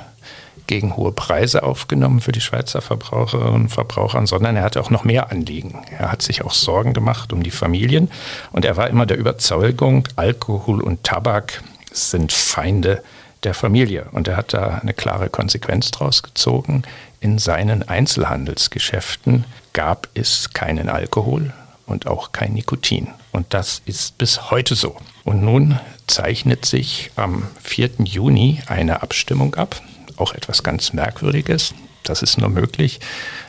gegen 0.69 0.97
hohe 0.97 1.11
Preise 1.11 1.65
aufgenommen 1.65 2.21
für 2.21 2.31
die 2.31 2.41
Schweizer 2.41 2.81
Verbraucherinnen 2.81 3.63
und 3.63 3.69
Verbraucher, 3.71 4.25
sondern 4.29 4.55
er 4.55 4.63
hatte 4.63 4.81
auch 4.81 4.91
noch 4.91 5.03
mehr 5.03 5.33
Anliegen. 5.33 5.83
Er 5.91 6.13
hat 6.13 6.23
sich 6.23 6.45
auch 6.45 6.53
Sorgen 6.53 6.93
gemacht 6.93 7.33
um 7.33 7.43
die 7.43 7.51
Familien 7.51 8.09
und 8.53 8.65
er 8.65 8.77
war 8.77 8.89
immer 8.89 9.07
der 9.07 9.19
Überzeugung, 9.19 10.07
Alkohol 10.15 10.81
und 10.81 11.03
Tabak 11.03 11.65
sind 11.93 12.33
Feinde 12.33 13.03
der 13.45 13.55
Familie. 13.55 14.07
Und 14.13 14.29
er 14.29 14.37
hat 14.37 14.53
da 14.53 14.79
eine 14.79 14.95
klare 14.95 15.31
Konsequenz 15.31 15.91
draus 15.91 16.23
gezogen. 16.23 16.83
In 17.21 17.39
seinen 17.39 17.89
Einzelhandelsgeschäften 17.89 19.45
gab 19.73 20.09
es 20.15 20.53
keinen 20.53 20.89
Alkohol 20.89 21.53
und 21.87 22.07
auch 22.07 22.33
kein 22.33 22.53
Nikotin. 22.53 23.09
Und 23.33 23.55
das 23.55 23.83
ist 23.87 24.19
bis 24.19 24.51
heute 24.51 24.75
so. 24.75 24.97
Und 25.25 25.43
nun 25.43 25.79
zeichnet 26.07 26.65
sich 26.65 27.11
am 27.17 27.45
4. 27.63 27.91
Juni 28.05 28.61
eine 28.67 29.03
Abstimmung 29.03 29.55
ab 29.55 29.81
auch 30.21 30.35
etwas 30.35 30.63
ganz 30.63 30.93
Merkwürdiges. 30.93 31.75
Das 32.05 32.23
ist 32.23 32.39
nur 32.39 32.49
möglich, 32.49 33.01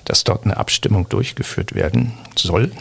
dass 0.06 0.24
dort 0.24 0.44
eine 0.44 0.58
Abstimmung 0.58 1.08
durchgeführt 1.08 1.76
werden 1.76 2.14
soll, 2.36 2.72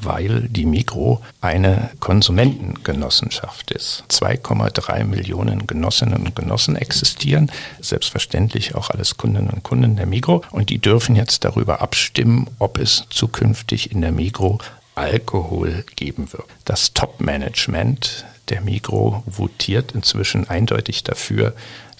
weil 0.00 0.48
die 0.48 0.64
Mikro 0.64 1.20
eine 1.42 1.90
Konsumentengenossenschaft 2.00 3.70
ist. 3.70 4.04
2,3 4.08 5.04
Millionen 5.04 5.66
Genossinnen 5.66 6.24
und 6.24 6.34
Genossen 6.34 6.76
existieren, 6.76 7.50
selbstverständlich 7.80 8.74
auch 8.74 8.90
alles 8.90 9.18
Kundinnen 9.18 9.50
und 9.50 9.62
Kunden 9.62 9.96
der 9.96 10.06
Mikro. 10.06 10.42
Und 10.50 10.70
die 10.70 10.78
dürfen 10.78 11.16
jetzt 11.16 11.44
darüber 11.44 11.82
abstimmen, 11.82 12.48
ob 12.58 12.78
es 12.78 13.04
zukünftig 13.10 13.92
in 13.92 14.00
der 14.00 14.12
Mikro 14.12 14.58
Alkohol 14.94 15.84
geben 15.96 16.32
wird. 16.32 16.44
Das 16.64 16.94
Top-Management 16.94 18.24
der 18.48 18.60
Migro 18.60 19.22
votiert 19.26 19.92
inzwischen 19.92 20.48
eindeutig 20.48 21.02
dafür, 21.02 21.54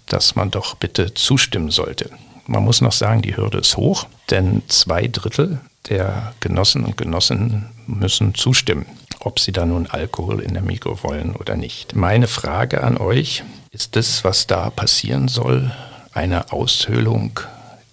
dass 0.06 0.36
man 0.36 0.50
doch 0.50 0.74
bitte 0.74 1.14
zustimmen 1.14 1.70
sollte. 1.70 2.10
Man 2.46 2.64
muss 2.64 2.80
noch 2.80 2.92
sagen, 2.92 3.22
die 3.22 3.36
Hürde 3.36 3.58
ist 3.58 3.76
hoch, 3.76 4.06
denn 4.30 4.62
zwei 4.68 5.06
Drittel 5.08 5.60
der 5.88 6.34
Genossen 6.40 6.84
und 6.84 6.96
Genossinnen 6.96 7.70
müssen 7.86 8.34
zustimmen, 8.34 8.86
ob 9.20 9.38
sie 9.38 9.52
da 9.52 9.66
nun 9.66 9.86
Alkohol 9.86 10.40
in 10.40 10.54
der 10.54 10.62
Mikro 10.62 11.02
wollen 11.02 11.34
oder 11.34 11.56
nicht. 11.56 11.94
Meine 11.94 12.26
Frage 12.26 12.82
an 12.82 12.96
euch, 12.96 13.44
ist 13.70 13.96
das, 13.96 14.24
was 14.24 14.46
da 14.46 14.70
passieren 14.70 15.28
soll, 15.28 15.72
eine 16.12 16.52
Aushöhlung 16.52 17.40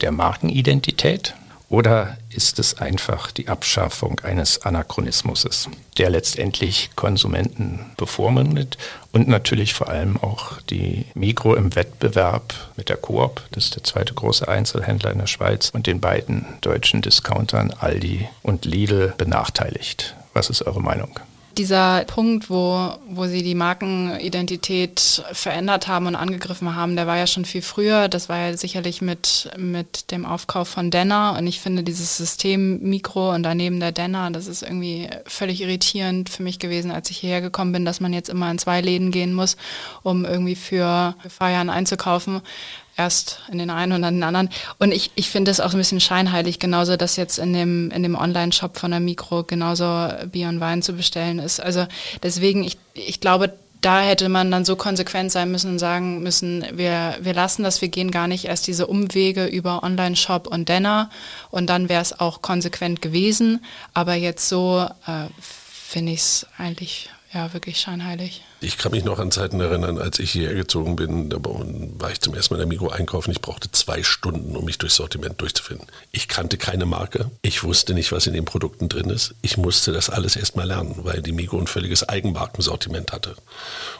der 0.02 0.12
Markenidentität? 0.12 1.34
Oder 1.71 2.17
ist 2.29 2.60
es 2.60 2.79
einfach 2.79 3.31
die 3.31 3.47
Abschaffung 3.47 4.19
eines 4.25 4.63
Anachronismus, 4.63 5.69
der 5.97 6.10
letztendlich 6.10 6.89
Konsumenten 6.97 7.91
bevormundet 7.95 8.77
und 9.13 9.29
natürlich 9.29 9.73
vor 9.73 9.88
allem 9.88 10.17
auch 10.17 10.60
die 10.63 11.05
Mikro 11.13 11.55
im 11.55 11.73
Wettbewerb 11.73 12.53
mit 12.75 12.89
der 12.89 12.97
Coop, 12.97 13.41
das 13.51 13.65
ist 13.65 13.75
der 13.77 13.86
zweite 13.86 14.13
große 14.13 14.49
Einzelhändler 14.49 15.13
in 15.13 15.19
der 15.19 15.27
Schweiz, 15.27 15.69
und 15.69 15.88
den 15.88 16.01
beiden 16.01 16.45
deutschen 16.60 17.01
Discountern 17.01 17.71
Aldi 17.71 18.27
und 18.43 18.65
Lidl 18.65 19.13
benachteiligt? 19.17 20.17
Was 20.34 20.49
ist 20.49 20.63
eure 20.63 20.81
Meinung? 20.81 21.21
Dieser 21.62 22.06
Punkt, 22.06 22.50
wo, 22.50 22.91
wo 23.08 23.28
sie 23.28 23.43
die 23.43 23.54
Markenidentität 23.54 25.24
verändert 25.32 25.88
haben 25.88 26.08
und 26.08 26.15
angegriffen 26.15 26.76
haben, 26.76 26.95
der 26.95 27.06
war 27.06 27.17
ja 27.17 27.28
schon 27.28 27.45
viel 27.45 27.62
früher. 27.62 28.10
Das 28.10 28.30
war 28.30 28.38
ja 28.39 28.58
sicherlich 28.58 29.04
mit, 29.04 29.52
mit 29.58 30.10
dem 30.10 30.26
Aufkauf 30.26 30.69
von 30.69 30.89
Denner. 30.89 31.36
Und 31.38 31.45
ich 31.45 31.60
finde 31.60 31.84
dieses 31.84 32.17
System 32.17 32.82
Mikro 32.82 33.32
und 33.36 33.43
daneben 33.43 33.80
der 33.80 33.91
Denner, 33.91 34.32
das 34.32 34.47
ist 34.47 34.63
irgendwie 34.63 35.08
völlig 35.28 35.62
irritierend 35.62 36.30
für 36.30 36.41
mich 36.41 36.58
gewesen, 36.58 36.89
als 36.89 37.12
ich 37.12 37.17
hierher 37.17 37.41
gekommen 37.41 37.74
bin, 37.74 37.86
dass 37.86 38.00
man 38.00 38.12
jetzt 38.12 38.30
immer 38.30 38.50
in 38.50 38.58
zwei 38.58 38.82
Läden 38.82 39.12
gehen 39.12 39.36
muss, 39.36 39.56
um 40.02 40.26
irgendwie 40.26 40.56
für, 40.56 41.13
für 41.21 41.30
Feiern 41.30 41.69
einzukaufen 41.69 42.41
erst 43.02 43.40
in 43.52 43.58
den 43.58 43.70
einen 43.70 43.92
und 43.94 44.02
dann 44.02 44.16
den 44.16 44.24
anderen. 44.24 44.50
Und 44.80 44.92
ich, 44.92 45.12
ich 45.16 45.30
finde 45.30 45.52
es 45.52 45.60
auch 45.60 45.74
ein 45.74 45.78
bisschen 45.78 46.00
scheinheilig, 46.00 46.60
genauso 46.60 46.96
dass 46.98 47.16
jetzt 47.16 47.40
in 47.40 47.54
dem, 47.54 47.92
in 47.92 48.04
dem 48.04 48.16
Online-Shop 48.16 48.78
von 48.78 48.92
der 48.92 49.00
Mikro 49.00 49.44
genauso 49.44 50.10
Bier 50.32 50.50
und 50.50 50.60
Wein 50.60 50.82
zu 50.82 50.94
bestellen 50.94 51.40
ist. 51.40 51.60
Also 51.60 51.88
deswegen, 52.24 52.64
ich, 52.64 52.78
ich 52.94 53.20
glaube, 53.20 53.54
da 53.82 54.02
hätte 54.02 54.30
man 54.30 54.52
dann 54.52 54.64
so 54.64 54.76
konsequent 54.76 55.32
sein 55.32 55.52
müssen 55.52 55.72
und 55.72 55.80
sagen 55.80 56.22
müssen, 56.22 56.64
wir, 56.74 57.18
wir 57.20 57.34
lassen 57.34 57.64
das, 57.64 57.82
wir 57.82 57.90
gehen 57.90 58.12
gar 58.12 58.28
nicht 58.28 58.46
erst 58.46 58.68
diese 58.68 58.86
Umwege 58.86 59.46
über 59.48 59.82
Online-Shop 59.84 60.48
und 60.48 60.70
Denner 60.70 61.10
und 61.50 61.68
dann 61.68 61.90
wäre 61.90 62.02
es 62.02 62.20
auch 62.20 62.44
konsequent 62.44 63.02
gewesen. 63.02 63.66
Aber 63.96 64.14
jetzt 64.14 64.48
so 64.48 64.88
äh, 65.08 65.26
finde 65.42 66.12
ich 66.12 66.20
es 66.20 66.48
eigentlich 66.58 67.10
ja 67.34 67.52
wirklich 67.54 67.80
scheinheilig. 67.80 68.44
Ich 68.63 68.78
kann 68.78 68.91
mich 68.91 69.04
noch 69.04 69.17
an 69.17 69.32
Zeiten 69.32 69.60
erinnern, 69.60 69.97
als 69.97 70.19
ich 70.19 70.34
hierher 70.34 70.54
gezogen 70.54 70.95
bin, 70.95 71.32
da 71.32 71.38
war 71.41 72.12
ich 72.12 72.21
zum 72.21 72.36
ersten 72.36 72.54
Mal 72.54 72.62
in 72.62 72.69
der 72.69 72.78
Mikro 72.78 72.89
einkaufen. 72.89 73.32
Ich 73.32 73.41
brauchte 73.41 73.71
zwei 73.71 74.04
Stunden, 74.04 74.56
um 74.56 74.65
mich 74.65 74.78
durchs 74.78 74.97
Sortiment 74.97 75.41
durchzufinden. 75.41 75.88
Ich 76.12 76.28
kannte 76.28 76.60
keine 76.60 76.86
Marke. 76.86 77.32
Ich 77.41 77.63
wusste 77.63 77.95
nicht, 77.95 78.12
was 78.12 78.28
in 78.28 78.34
den 78.34 78.45
Produkten 78.45 78.88
drin 78.88 79.10
ist. 79.10 79.34
Ich 79.41 79.58
musste 79.58 79.91
das 79.91 80.12
alles 80.12 80.36
erst 80.36 80.58
mal 80.58 80.67
lernen, 80.67 80.93
weil 80.97 81.24
die 81.24 81.32
Mikro 81.32 81.58
ein 81.58 81.65
völliges 81.65 82.08
Eigenmarkensortiment 82.08 83.12
hatte. 83.12 83.34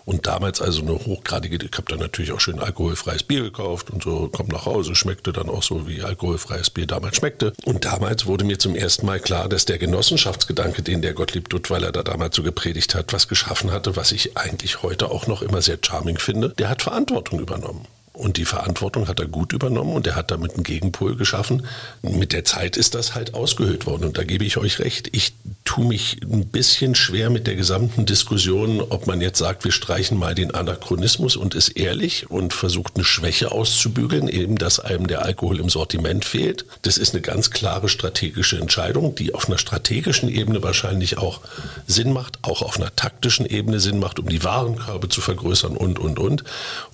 Und 0.06 0.28
damals 0.28 0.62
also 0.62 0.84
eine 0.84 0.94
hochgradige, 0.94 1.58
ich 1.58 1.76
habe 1.76 1.90
dann 1.90 2.00
natürlich 2.00 2.32
auch 2.32 2.40
schön 2.40 2.60
alkoholfreies 2.60 3.24
Bier 3.24 3.42
gekauft 3.42 3.90
und 3.90 4.04
so, 4.04 4.28
kommt 4.28 4.52
nach 4.52 4.68
Hause, 4.68 4.94
schmeckte 4.94 5.34
dann 5.34 5.50
auch 5.50 5.64
so, 5.64 5.88
wie 5.88 6.04
alkoholfreies 6.04 6.70
Bier 6.70 6.86
damals 6.86 7.16
schmeckte. 7.16 7.54
Und 7.66 7.86
damals 7.86 8.28
wurde 8.28 8.46
mir 8.46 8.60
zum 8.60 8.76
ersten 8.76 9.08
Mal 9.08 9.20
klar, 9.20 9.50
dass 9.50 9.66
der 9.66 9.80
Genossenschaftsgedanke, 9.80 10.84
den 10.84 11.02
der 11.02 11.16
Gottlieb 11.16 11.50
Duttweiler 11.50 11.92
da 11.92 12.04
damals 12.04 12.36
so 12.36 12.44
gepredigt 12.44 12.94
hat, 12.94 13.12
was 13.12 13.28
geschaffen 13.28 13.72
hatte, 13.72 13.96
was 13.96 14.12
ich 14.12 14.38
eigentlich 14.38 14.51
eigentlich 14.52 14.84
heute 14.84 15.10
auch 15.10 15.28
noch 15.28 15.42
immer 15.42 15.62
sehr 15.62 15.80
charming 15.82 16.18
finde, 16.18 16.50
der 16.50 16.70
hat 16.70 16.82
Verantwortung 16.82 17.40
übernommen. 17.40 17.86
Und 18.14 18.36
die 18.38 18.46
Verantwortung 18.46 19.08
hat 19.08 19.20
er 19.20 19.28
gut 19.28 19.54
übernommen 19.54 19.94
und 19.94 20.06
er 20.06 20.16
hat 20.16 20.32
damit 20.32 20.54
einen 20.54 20.64
Gegenpol 20.64 21.16
geschaffen. 21.16 21.66
Mit 22.02 22.34
der 22.34 22.44
Zeit 22.44 22.76
ist 22.76 22.94
das 22.94 23.16
halt 23.16 23.34
ausgehöhlt 23.34 23.86
worden 23.86 24.04
und 24.04 24.18
da 24.18 24.24
gebe 24.24 24.44
ich 24.44 24.58
euch 24.58 24.80
recht. 24.80 25.10
Ich 25.14 25.34
tue 25.64 25.86
mich 25.86 26.18
ein 26.24 26.48
bisschen 26.48 26.96
schwer 26.96 27.30
mit 27.30 27.48
der 27.48 27.56
gesamten 27.56 28.06
Diskussion, 28.06 28.82
ob 28.82 29.08
man 29.08 29.22
jetzt 29.22 29.38
sagt, 29.38 29.64
wir 29.64 29.72
streichen 29.72 30.18
mal 30.18 30.36
den 30.36 30.54
Anachronismus 30.54 31.36
und 31.36 31.56
ist 31.56 31.70
ehrlich 31.70 32.30
und 32.30 32.54
versucht 32.54 32.96
eine 32.96 33.04
Schwäche 33.04 33.52
auszubügeln, 33.52 34.28
eben 34.28 34.58
dass 34.58 34.80
einem 34.80 35.08
der 35.08 35.24
Alkohol 35.24 35.60
im 35.60 35.70
Sortiment 35.70 36.26
fehlt. 36.26 36.66
Das 36.82 36.98
ist 36.98 37.14
eine 37.14 37.22
ganz 37.22 37.52
klare 37.52 37.90
strategische 37.90 38.58
Entscheidung, 38.58 39.16
die 39.16 39.34
auf 39.34 39.48
einer 39.48 39.58
strategischen 39.58 40.30
Ebene 40.30 40.64
wahrscheinlich 40.64 41.18
auch 41.18 41.42
Sinn 41.88 42.12
macht, 42.12 42.40
auch 42.42 42.62
auf 42.62 42.78
einer 42.78 42.96
taktischen 42.96 43.46
Ebene 43.46 43.80
Sinn 43.80 44.00
macht, 44.00 44.20
um 44.20 44.28
die 44.28 44.44
Warenkörbe 44.44 45.10
zu 45.10 45.22
vergrößern 45.22 45.78
und, 45.78 46.00
und, 46.00 46.20
und. 46.20 46.44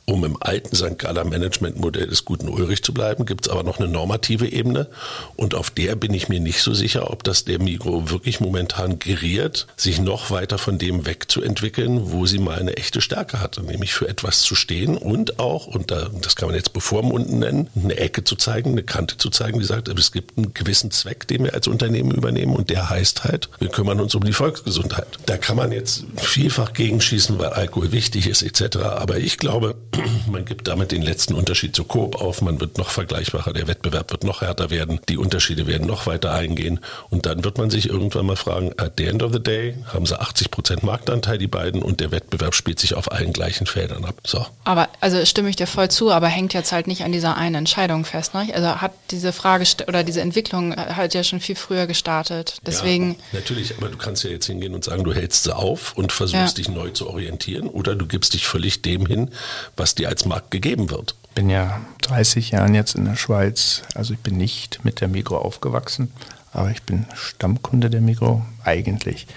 Um 0.10 0.23
im 0.23 0.38
alten 0.39 0.73
St. 0.73 0.97
Galler 0.97 1.25
Managementmodell 1.25 2.08
des 2.08 2.23
guten 2.23 2.47
Ulrich 2.47 2.82
zu 2.82 2.93
bleiben, 2.93 3.25
gibt 3.25 3.45
es 3.45 3.51
aber 3.51 3.63
noch 3.63 3.77
eine 3.77 3.89
normative 3.89 4.47
Ebene 4.47 4.88
und 5.36 5.53
auf 5.53 5.69
der 5.69 5.97
bin 5.97 6.13
ich 6.13 6.30
mir 6.30 6.39
nicht 6.39 6.62
so 6.62 6.73
sicher, 6.73 7.12
ob 7.12 7.25
das 7.25 7.43
der 7.43 7.60
Migro 7.60 8.10
wirklich 8.10 8.39
momentan 8.39 8.57
geriert, 9.00 9.67
sich 9.76 10.00
noch 10.00 10.32
weiter 10.32 10.58
von 10.58 10.78
dem 10.78 11.06
wegzuentwickeln, 11.06 12.12
wo 12.12 12.26
sie 12.26 12.39
mal 12.39 12.60
eine 12.60 12.78
echte 12.78 13.02
Stärke 13.02 13.39
hatte, 13.41 13.63
nämlich 13.63 13.93
für 13.93 14.08
etwas 14.08 14.41
zu 14.41 14.56
stehen 14.56 14.98
und 14.98 15.39
auch, 15.39 15.67
und 15.67 15.91
da, 15.91 16.10
das 16.22 16.36
kann 16.36 16.48
man 16.48 16.56
jetzt 16.56 16.74
bevormunden 16.74 17.39
nennen, 17.39 17.70
eine 17.76 17.98
Ecke 17.98 18.24
zu 18.24 18.36
zeigen, 18.36 18.72
eine 18.72 18.84
Kante 18.84 19.17
zu 19.17 19.30
zeigen, 19.30 19.60
die 19.60 19.65
sagt, 19.65 19.88
es 19.88 20.12
gibt 20.12 20.38
einen 20.38 20.54
gewissen 20.54 20.91
Zweck, 20.91 21.28
den 21.28 21.43
wir 21.43 21.54
als 21.54 21.67
Unternehmen 21.67 22.12
übernehmen 22.12 22.56
und 22.56 22.70
der 22.70 22.89
heißt 22.89 23.24
halt, 23.24 23.50
wir 23.60 23.70
kümmern 23.70 24.00
uns 24.00 24.15
um 24.15 24.24
die 24.24 24.34
Volksgesundheit. 24.34 25.20
Da 25.26 25.38
kann 25.38 25.58
man 25.58 25.72
jetzt 25.72 26.06
vielfach 26.15 26.74
gegenschießen, 26.74 27.39
weil 27.39 27.50
Alkohol 27.50 27.91
wichtig 27.91 28.28
ist 28.28 28.41
etc., 28.41 28.78
aber 28.78 29.17
ich 29.17 29.38
glaube, 29.38 29.76
man 30.32 30.46
gibt 30.46 30.67
damit 30.67 30.91
den 30.91 31.02
letzten 31.02 31.34
Unterschied 31.34 31.76
zu 31.76 31.84
Coop 31.84 32.22
auf. 32.22 32.41
Man 32.41 32.60
wird 32.60 32.78
noch 32.78 32.89
vergleichbarer, 32.89 33.54
der 33.54 33.67
Wettbewerb 33.67 34.12
wird 34.12 34.24
noch 34.24 34.41
härter 34.41 34.70
werden, 34.70 35.00
die 35.10 35.17
Unterschiede 35.17 35.67
werden 35.67 35.88
noch 35.88 36.08
weiter 36.08 36.32
eingehen 36.34 36.80
und 37.10 37.26
dann 37.26 37.43
wird 37.43 37.58
man 37.58 37.70
sich 37.70 37.89
irgendwann 37.89 38.26
mal 38.26 38.36
fragen, 38.36 38.46
fragen, 38.47 38.71
at 38.77 38.93
the 38.97 39.05
end 39.05 39.23
of 39.23 39.33
the 39.33 39.41
day 39.41 39.75
haben 39.93 40.05
sie 40.05 40.19
80 40.19 40.51
Prozent 40.51 40.83
Marktanteil, 40.83 41.38
die 41.38 41.47
beiden, 41.47 41.81
und 41.81 41.99
der 41.99 42.12
Wettbewerb 42.12 42.55
spielt 42.55 42.79
sich 42.79 42.93
auf 42.93 43.12
allen 43.12 43.33
gleichen 43.33 43.67
Feldern 43.67 44.05
ab. 44.05 44.15
So. 44.25 44.45
Aber, 44.63 44.88
also 45.01 45.25
stimme 45.25 45.49
ich 45.49 45.57
dir 45.57 45.67
voll 45.67 45.89
zu, 45.89 46.12
aber 46.12 46.27
hängt 46.27 46.53
jetzt 46.53 46.71
halt 46.71 46.88
nicht 46.88 47.03
an 47.03 47.12
dieser 47.12 47.36
einen 47.36 47.55
Entscheidung 47.55 48.05
fest. 48.05 48.33
Ne? 48.33 48.47
Also 48.53 48.81
hat 48.81 48.93
diese 49.12 49.33
Frage 49.33 49.65
oder 49.88 50.03
diese 50.03 50.21
Entwicklung 50.21 50.75
halt 50.75 51.13
ja 51.13 51.23
schon 51.23 51.39
viel 51.39 51.55
früher 51.55 51.88
gestartet. 51.88 52.60
Deswegen. 52.65 53.17
Ja, 53.31 53.39
natürlich, 53.39 53.77
aber 53.77 53.89
du 53.89 53.97
kannst 53.97 54.23
ja 54.23 54.29
jetzt 54.29 54.45
hingehen 54.45 54.73
und 54.73 54.83
sagen, 54.83 55.03
du 55.03 55.13
hältst 55.13 55.43
sie 55.43 55.55
auf 55.55 55.97
und 55.97 56.12
versuchst 56.12 56.57
ja. 56.57 56.63
dich 56.63 56.69
neu 56.69 56.91
zu 56.91 57.10
orientieren 57.10 57.67
oder 57.67 57.95
du 57.95 58.05
gibst 58.05 58.33
dich 58.33 58.47
völlig 58.47 58.81
dem 58.81 59.05
hin, 59.05 59.31
was 59.75 59.95
dir 59.95 60.10
als 60.10 60.25
Markt 60.25 60.51
gegeben 60.51 60.89
wird. 60.89 61.15
Ich 61.29 61.36
bin 61.36 61.49
ja 61.49 61.81
30 62.01 62.51
Jahren 62.51 62.73
jetzt 62.73 62.95
in 62.95 63.05
der 63.05 63.15
Schweiz, 63.15 63.83
also 63.93 64.13
ich 64.13 64.19
bin 64.19 64.38
nicht 64.38 64.83
mit 64.83 65.01
der 65.01 65.07
Migro 65.07 65.38
aufgewachsen, 65.38 66.12
aber 66.58 66.72
ich 66.72 66.84
bin 66.84 67.06
Stammkunde 67.13 67.89
der 67.89 68.02
Migro, 68.02 68.43
eigentlich 68.63 69.28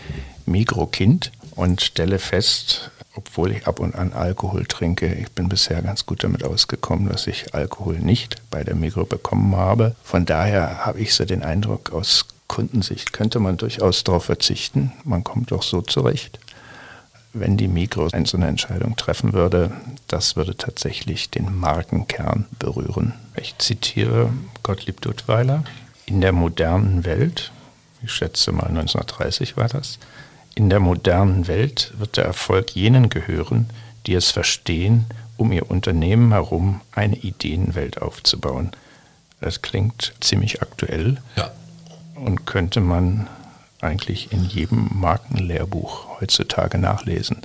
Migro-Kind 0.47 1.33
und 1.55 1.83
stelle 1.83 2.19
fest, 2.19 2.91
obwohl 3.15 3.53
ich 3.53 3.67
ab 3.67 3.81
und 3.81 3.95
an 3.95 4.13
Alkohol 4.13 4.65
trinke, 4.65 5.13
ich 5.15 5.31
bin 5.33 5.49
bisher 5.49 5.83
ganz 5.83 6.07
gut 6.07 6.25
damit 6.25 6.45
ausgekommen, 6.45 7.09
dass 7.09 7.27
ich 7.27 7.55
Alkohol 7.55 7.99
nicht 7.99 8.37
bei 8.51 8.65
der 8.65 8.75
Migro 8.75 9.05
bekommen 9.05 9.55
habe. 9.55 9.95
Von 10.03 10.25
daher 10.25 10.87
habe 10.87 11.01
ich 11.01 11.15
so 11.15 11.25
den 11.25 11.43
Eindruck, 11.43 11.93
aus 11.93 12.27
Kundensicht 12.49 13.13
könnte 13.13 13.39
man 13.39 13.59
durchaus 13.59 14.03
darauf 14.03 14.25
verzichten. 14.25 14.93
Man 15.05 15.23
kommt 15.23 15.53
doch 15.53 15.63
so 15.63 15.83
zurecht. 15.83 16.41
Wenn 17.33 17.57
die 17.57 17.69
Migro 17.69 18.09
eine 18.13 18.47
Entscheidung 18.49 18.97
treffen 18.97 19.33
würde, 19.35 19.71
das 20.09 20.35
würde 20.35 20.57
tatsächlich 20.57 21.31
den 21.31 21.55
Markenkern 21.55 22.47
berühren. 22.59 23.13
Ich 23.37 23.57
zitiere 23.59 24.31
Gottlieb 24.65 25.01
Duttweiler, 25.01 25.63
in 26.11 26.20
der 26.20 26.33
modernen 26.33 27.05
Welt, 27.05 27.53
ich 28.03 28.11
schätze 28.11 28.51
mal 28.51 28.66
1930 28.66 29.57
war 29.57 29.68
das, 29.68 30.01
in 30.57 30.68
der 30.68 30.81
modernen 30.81 31.46
Welt 31.46 31.94
wird 31.99 32.16
der 32.16 32.25
Erfolg 32.25 32.73
jenen 32.73 33.09
gehören, 33.11 33.70
die 34.07 34.14
es 34.14 34.33
verstehen, 34.33 35.07
um 35.37 35.53
ihr 35.53 35.70
Unternehmen 35.70 36.33
herum 36.33 36.81
eine 36.92 37.16
Ideenwelt 37.16 38.03
aufzubauen. 38.03 38.73
Das 39.40 39.62
klingt 39.62 40.12
ziemlich 40.20 40.61
aktuell 40.62 41.18
ja. 41.37 41.53
und 42.16 42.44
könnte 42.44 42.81
man 42.81 43.29
eigentlich 43.81 44.33
in 44.33 44.44
jedem 44.44 44.88
Markenlehrbuch 44.92 46.20
heutzutage 46.20 46.77
nachlesen. 46.77 47.38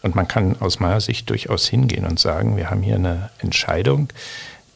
Und 0.00 0.14
man 0.14 0.26
kann 0.26 0.58
aus 0.60 0.80
meiner 0.80 1.02
Sicht 1.02 1.28
durchaus 1.28 1.68
hingehen 1.68 2.06
und 2.06 2.18
sagen, 2.18 2.56
wir 2.56 2.70
haben 2.70 2.82
hier 2.82 2.94
eine 2.94 3.28
Entscheidung, 3.38 4.08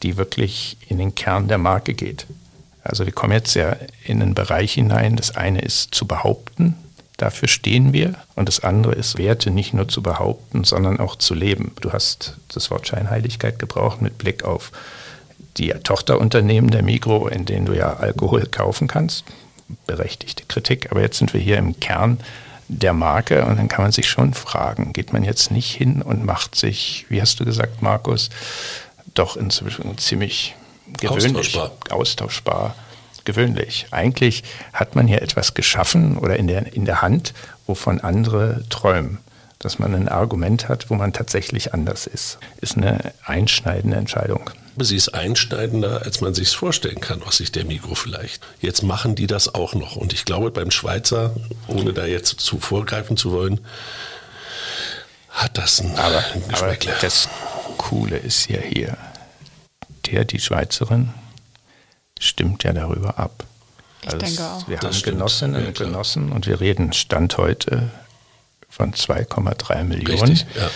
die 0.03 0.17
wirklich 0.17 0.77
in 0.87 0.99
den 0.99 1.15
Kern 1.15 1.47
der 1.47 1.57
Marke 1.57 1.95
geht. 1.95 2.27
Also 2.83 3.05
wir 3.05 3.13
kommen 3.13 3.33
jetzt 3.33 3.53
ja 3.53 3.77
in 4.03 4.21
einen 4.21 4.33
Bereich 4.33 4.73
hinein. 4.73 5.15
Das 5.15 5.35
eine 5.35 5.61
ist 5.61 5.95
zu 5.95 6.05
behaupten, 6.05 6.75
dafür 7.17 7.47
stehen 7.47 7.93
wir. 7.93 8.15
Und 8.35 8.47
das 8.47 8.61
andere 8.61 8.93
ist 8.93 9.17
Werte 9.17 9.51
nicht 9.51 9.73
nur 9.73 9.87
zu 9.87 10.01
behaupten, 10.01 10.63
sondern 10.63 10.99
auch 10.99 11.15
zu 11.15 11.33
leben. 11.33 11.73
Du 11.81 11.93
hast 11.93 12.37
das 12.53 12.69
Wort 12.71 12.87
Scheinheiligkeit 12.87 13.59
gebraucht 13.59 14.01
mit 14.01 14.17
Blick 14.17 14.43
auf 14.43 14.71
die 15.57 15.69
Tochterunternehmen 15.69 16.71
der 16.71 16.83
Migro, 16.83 17.27
in 17.27 17.45
denen 17.45 17.65
du 17.65 17.73
ja 17.73 17.93
Alkohol 17.93 18.47
kaufen 18.47 18.87
kannst. 18.87 19.23
Berechtigte 19.87 20.43
Kritik. 20.45 20.91
Aber 20.91 21.01
jetzt 21.01 21.19
sind 21.19 21.33
wir 21.33 21.39
hier 21.39 21.57
im 21.57 21.79
Kern 21.79 22.19
der 22.67 22.93
Marke 22.93 23.45
und 23.45 23.57
dann 23.57 23.67
kann 23.67 23.83
man 23.83 23.91
sich 23.91 24.09
schon 24.09 24.33
fragen, 24.33 24.93
geht 24.93 25.13
man 25.13 25.23
jetzt 25.23 25.51
nicht 25.51 25.73
hin 25.73 26.01
und 26.01 26.25
macht 26.25 26.55
sich, 26.55 27.05
wie 27.09 27.21
hast 27.21 27.39
du 27.39 27.45
gesagt, 27.45 27.81
Markus, 27.81 28.29
doch 29.13 29.37
inzwischen 29.37 29.97
ziemlich 29.97 30.55
gewöhnlich, 30.99 31.57
austauschbar. 31.57 31.71
austauschbar, 31.89 32.75
gewöhnlich. 33.25 33.87
Eigentlich 33.91 34.43
hat 34.73 34.95
man 34.95 35.07
hier 35.07 35.21
etwas 35.21 35.53
geschaffen 35.53 36.17
oder 36.17 36.37
in 36.37 36.47
der, 36.47 36.73
in 36.73 36.85
der 36.85 37.01
Hand, 37.01 37.33
wovon 37.67 37.99
andere 38.01 38.63
träumen. 38.69 39.19
Dass 39.59 39.79
man 39.79 39.95
ein 39.95 40.09
Argument 40.09 40.67
hat, 40.67 40.89
wo 40.89 40.95
man 40.95 41.13
tatsächlich 41.13 41.73
anders 41.73 42.05
ist, 42.05 42.37
ist 42.59 42.75
eine 42.75 43.13
einschneidende 43.23 43.95
Entscheidung. 43.95 44.49
Sie 44.77 44.95
ist 44.95 45.09
einschneidender, 45.09 46.01
als 46.03 46.19
man 46.19 46.33
sich 46.33 46.47
es 46.49 46.53
vorstellen 46.53 46.99
kann, 46.99 47.21
aus 47.23 47.37
Sicht 47.37 47.55
der 47.55 47.63
Mikro 47.63 47.95
vielleicht. 47.95 48.43
Jetzt 48.59 48.81
machen 48.81 49.15
die 49.15 49.27
das 49.27 49.53
auch 49.53 49.75
noch. 49.75 49.95
Und 49.95 50.13
ich 50.13 50.25
glaube, 50.25 50.51
beim 50.51 50.71
Schweizer, 50.71 51.35
ohne 51.67 51.93
da 51.93 52.05
jetzt 52.05 52.39
zu 52.39 52.59
vorgreifen 52.59 53.15
zu 53.15 53.31
wollen, 53.31 53.61
hat 55.29 55.57
das 55.57 55.79
ein 55.79 55.95
aber, 55.97 56.23
aber 56.53 56.75
das 57.01 57.29
Coole 57.77 58.17
ist 58.17 58.49
ja 58.49 58.59
hier, 58.59 58.97
der, 60.03 60.25
die 60.25 60.39
Schweizerin, 60.39 61.09
stimmt 62.19 62.63
ja 62.63 62.73
darüber 62.73 63.19
ab. 63.19 63.45
Ich 64.01 64.13
also 64.13 64.17
denke 64.17 64.43
auch. 64.43 64.67
Wir 64.67 64.77
das 64.77 64.97
haben 64.97 65.03
Genossinnen 65.03 65.67
und 65.67 65.77
Genossen 65.77 66.31
und 66.31 66.47
wir 66.47 66.59
reden 66.59 66.93
Stand 66.93 67.37
heute 67.37 67.89
von 68.69 68.93
2,3 68.93 69.83
Millionen. 69.83 70.31
Richtig, 70.31 70.45
ja. 70.55 70.69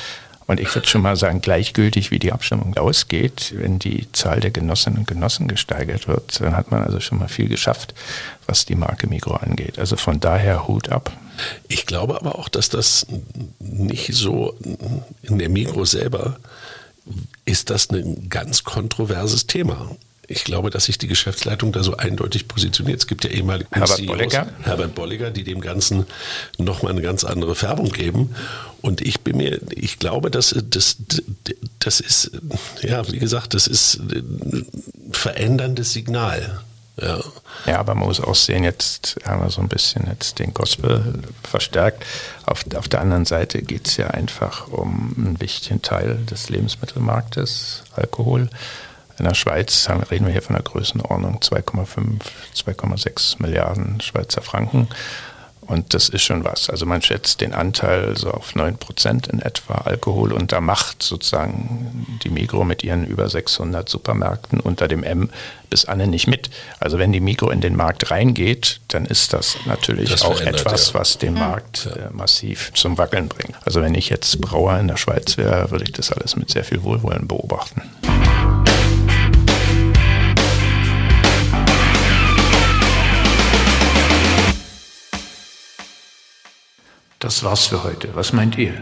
Und 0.48 0.62
ich 0.62 0.74
würde 0.74 0.88
schon 0.88 1.02
mal 1.02 1.18
sagen, 1.18 1.42
gleichgültig 1.42 2.10
wie 2.10 2.20
die 2.20 2.32
Abstimmung 2.32 2.78
ausgeht, 2.78 3.54
wenn 3.58 3.80
die 3.80 4.10
Zahl 4.13 4.40
der 4.40 4.52
Genossinnen 4.52 5.00
und 5.00 5.08
Genossen 5.08 5.50
gesteigert 5.50 6.08
wird, 6.08 6.40
dann 6.40 6.56
hat 6.56 6.72
man 6.72 6.84
also 6.84 7.02
schon 7.02 7.20
mal 7.20 7.28
viel 7.28 7.50
geschafft, 7.50 7.94
was 8.46 8.66
die 8.66 8.76
Marke 8.76 9.08
Mikro 9.08 9.36
angeht. 9.36 9.78
Also 9.78 9.98
von 9.98 10.22
daher 10.22 10.66
Hut 10.66 10.90
ab. 10.90 11.12
Ich 11.68 11.86
glaube 11.86 12.16
aber 12.16 12.40
auch, 12.40 12.48
dass 12.48 12.70
das 12.70 13.06
nicht 13.60 14.13
so 14.13 14.56
in 15.22 15.38
der 15.38 15.50
Mikro 15.50 15.84
selber 15.84 16.40
ist 17.48 17.70
das 17.70 17.90
ein 17.90 18.30
ganz 18.30 18.64
kontroverses 18.64 19.48
Thema. 19.48 19.96
Ich 20.30 20.44
glaube, 20.44 20.70
dass 20.70 20.86
sich 20.86 20.98
die 20.98 21.08
Geschäftsleitung 21.08 21.72
da 21.72 21.84
so 21.84 21.96
eindeutig 21.96 22.50
positioniert. 22.50 23.00
Es 23.00 23.08
gibt 23.08 23.24
ja 23.24 23.30
ehemalige 23.30 23.70
Herbert 23.72 23.96
CEOs, 23.96 24.08
Bolliger. 24.08 24.48
Herbert 24.62 24.94
Bolliger, 24.94 25.32
die 25.32 25.46
dem 25.46 25.62
Ganzen 25.62 26.06
nochmal 26.58 26.92
eine 26.92 27.02
ganz 27.02 27.24
andere 27.24 27.56
Färbung 27.56 27.90
geben. 27.92 28.36
Und 28.82 29.00
ich 29.00 29.22
bin 29.22 29.38
mir, 29.38 29.62
ich 29.72 30.00
glaube, 30.00 30.30
dass 30.30 30.54
das, 30.70 30.98
das 31.80 32.02
ist, 32.02 32.32
ja, 32.82 33.10
wie 33.10 33.20
gesagt, 33.20 33.54
das 33.54 33.68
ist 33.68 34.02
ein 34.02 34.66
veränderndes 35.12 35.94
Signal. 35.94 36.60
Ja. 37.00 37.20
ja, 37.68 37.80
aber 37.80 37.94
man 37.94 38.08
muss 38.08 38.20
auch 38.20 38.36
sehen, 38.36 38.64
jetzt 38.64 39.18
haben 39.24 39.44
wir 39.44 39.52
so 39.52 39.62
ein 39.62 39.68
bisschen 39.68 40.08
jetzt 40.08 40.40
den 40.40 40.54
Gospel 40.54 41.22
verstärkt. 41.44 42.04
Auf, 42.46 42.66
auf 42.76 42.88
der 42.88 43.02
anderen 43.02 43.26
Seite 43.26 43.62
geht 43.62 43.88
es 43.88 43.98
ja 43.98 44.08
einfach 44.08 44.68
um 44.70 45.14
einen 45.16 45.40
wichtigen 45.40 45.82
Teil 45.82 46.16
des 46.26 46.50
Lebensmittelmarktes, 46.50 47.84
Alkohol. 47.96 48.50
In 49.20 49.26
der 49.26 49.34
Schweiz 49.34 49.90
haben, 49.90 50.02
reden 50.04 50.26
wir 50.26 50.32
hier 50.32 50.44
von 50.44 50.56
einer 50.56 50.64
Größenordnung 50.64 51.40
2,5, 51.40 52.20
2,6 52.56 53.42
Milliarden 53.42 54.00
Schweizer 54.02 54.42
Franken. 54.42 54.88
Und 55.68 55.94
das 55.94 56.08
ist 56.08 56.24
schon 56.24 56.46
was. 56.46 56.70
Also 56.70 56.86
man 56.86 57.02
schätzt 57.02 57.42
den 57.42 57.54
Anteil 57.54 58.16
so 58.18 58.32
auf 58.32 58.56
9 58.56 58.78
Prozent 58.78 59.28
in 59.28 59.42
etwa 59.42 59.76
Alkohol 59.76 60.32
und 60.32 60.54
da 60.54 60.62
macht 60.62 61.04
sozusagen 61.04 62.20
die 62.24 62.30
Migro 62.30 62.64
mit 62.64 62.84
ihren 62.84 63.06
über 63.06 63.28
600 63.28 63.88
Supermärkten 63.88 64.62
unter 64.62 64.88
dem 64.88 65.04
M 65.04 65.30
bis 65.70 65.84
Anne 65.84 66.08
nicht 66.08 66.28
mit. 66.28 66.50
Also 66.80 66.98
wenn 66.98 67.12
die 67.12 67.20
Migro 67.20 67.50
in 67.50 67.60
den 67.60 67.76
Markt 67.76 68.10
reingeht, 68.10 68.80
dann 68.88 69.06
ist 69.06 69.34
das 69.34 69.58
natürlich 69.66 70.10
das 70.10 70.22
auch 70.22 70.40
etwas, 70.40 70.94
ja. 70.94 71.00
was 71.00 71.18
den 71.18 71.34
Markt 71.34 71.86
ja. 71.86 72.08
äh, 72.08 72.10
massiv 72.12 72.72
zum 72.74 72.98
Wackeln 72.98 73.28
bringt. 73.28 73.56
Also 73.66 73.82
wenn 73.82 73.94
ich 73.94 74.08
jetzt 74.08 74.40
Brauer 74.40 74.80
in 74.80 74.88
der 74.88 74.98
Schweiz 74.98 75.38
wäre, 75.38 75.70
würde 75.72 75.84
ich 75.84 75.92
das 75.92 76.14
alles 76.14 76.38
mit 76.38 76.50
sehr 76.50 76.64
viel 76.64 76.82
Wohlwollen 76.84 77.28
beobachten. 77.28 77.82
Das 87.20 87.44
war's 87.44 87.66
für 87.66 87.84
heute. 87.84 88.16
Was 88.16 88.32
meint 88.32 88.60
ihr? 88.60 88.74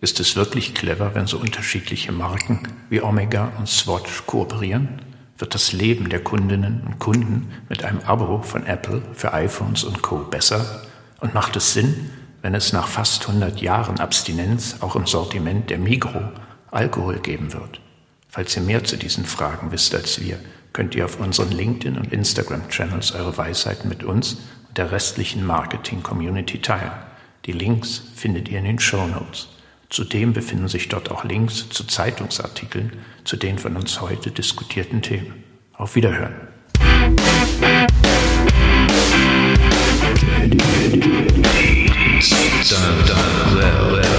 Ist 0.00 0.18
es 0.18 0.34
wirklich 0.34 0.72
clever, 0.72 1.14
wenn 1.14 1.26
so 1.26 1.36
unterschiedliche 1.36 2.10
Marken 2.10 2.66
wie 2.88 3.02
Omega 3.02 3.52
und 3.58 3.68
Swatch 3.68 4.24
kooperieren? 4.24 5.02
Wird 5.36 5.54
das 5.54 5.72
Leben 5.72 6.08
der 6.08 6.24
Kundinnen 6.24 6.80
und 6.86 6.98
Kunden 7.00 7.52
mit 7.68 7.84
einem 7.84 8.00
Abo 8.06 8.40
von 8.40 8.64
Apple 8.64 9.02
für 9.12 9.34
iPhones 9.34 9.84
und 9.84 10.00
Co. 10.00 10.20
besser? 10.20 10.80
Und 11.20 11.34
macht 11.34 11.54
es 11.56 11.74
Sinn, 11.74 12.08
wenn 12.40 12.54
es 12.54 12.72
nach 12.72 12.88
fast 12.88 13.28
100 13.28 13.60
Jahren 13.60 14.00
Abstinenz 14.00 14.76
auch 14.80 14.96
im 14.96 15.06
Sortiment 15.06 15.68
der 15.68 15.78
Migro 15.78 16.32
Alkohol 16.70 17.18
geben 17.18 17.52
wird? 17.52 17.82
Falls 18.30 18.56
ihr 18.56 18.62
mehr 18.62 18.84
zu 18.84 18.96
diesen 18.96 19.26
Fragen 19.26 19.70
wisst 19.70 19.94
als 19.94 20.18
wir, 20.18 20.40
könnt 20.72 20.94
ihr 20.94 21.04
auf 21.04 21.20
unseren 21.20 21.52
LinkedIn- 21.52 21.98
und 21.98 22.10
Instagram-Channels 22.10 23.12
eure 23.12 23.36
Weisheiten 23.36 23.90
mit 23.90 24.02
uns 24.02 24.38
und 24.68 24.78
der 24.78 24.92
restlichen 24.92 25.44
Marketing-Community 25.44 26.62
teilen. 26.62 27.11
Die 27.44 27.52
Links 27.52 28.00
findet 28.14 28.48
ihr 28.48 28.58
in 28.58 28.64
den 28.64 28.78
Show 28.78 29.04
Notes. 29.04 29.48
Zudem 29.90 30.32
befinden 30.32 30.68
sich 30.68 30.88
dort 30.88 31.10
auch 31.10 31.24
Links 31.24 31.68
zu 31.70 31.82
Zeitungsartikeln 31.84 32.92
zu 33.24 33.36
den 33.36 33.58
von 33.58 33.76
uns 33.76 34.00
heute 34.00 34.30
diskutierten 34.30 35.02
Themen. 35.02 35.42
Auf 35.72 35.96
Wiederhören. 35.96 36.34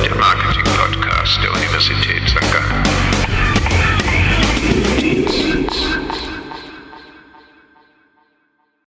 Der 0.04 0.16
Marketing-Podcast 0.16 1.40
der 1.42 1.54
Universität 1.54 2.13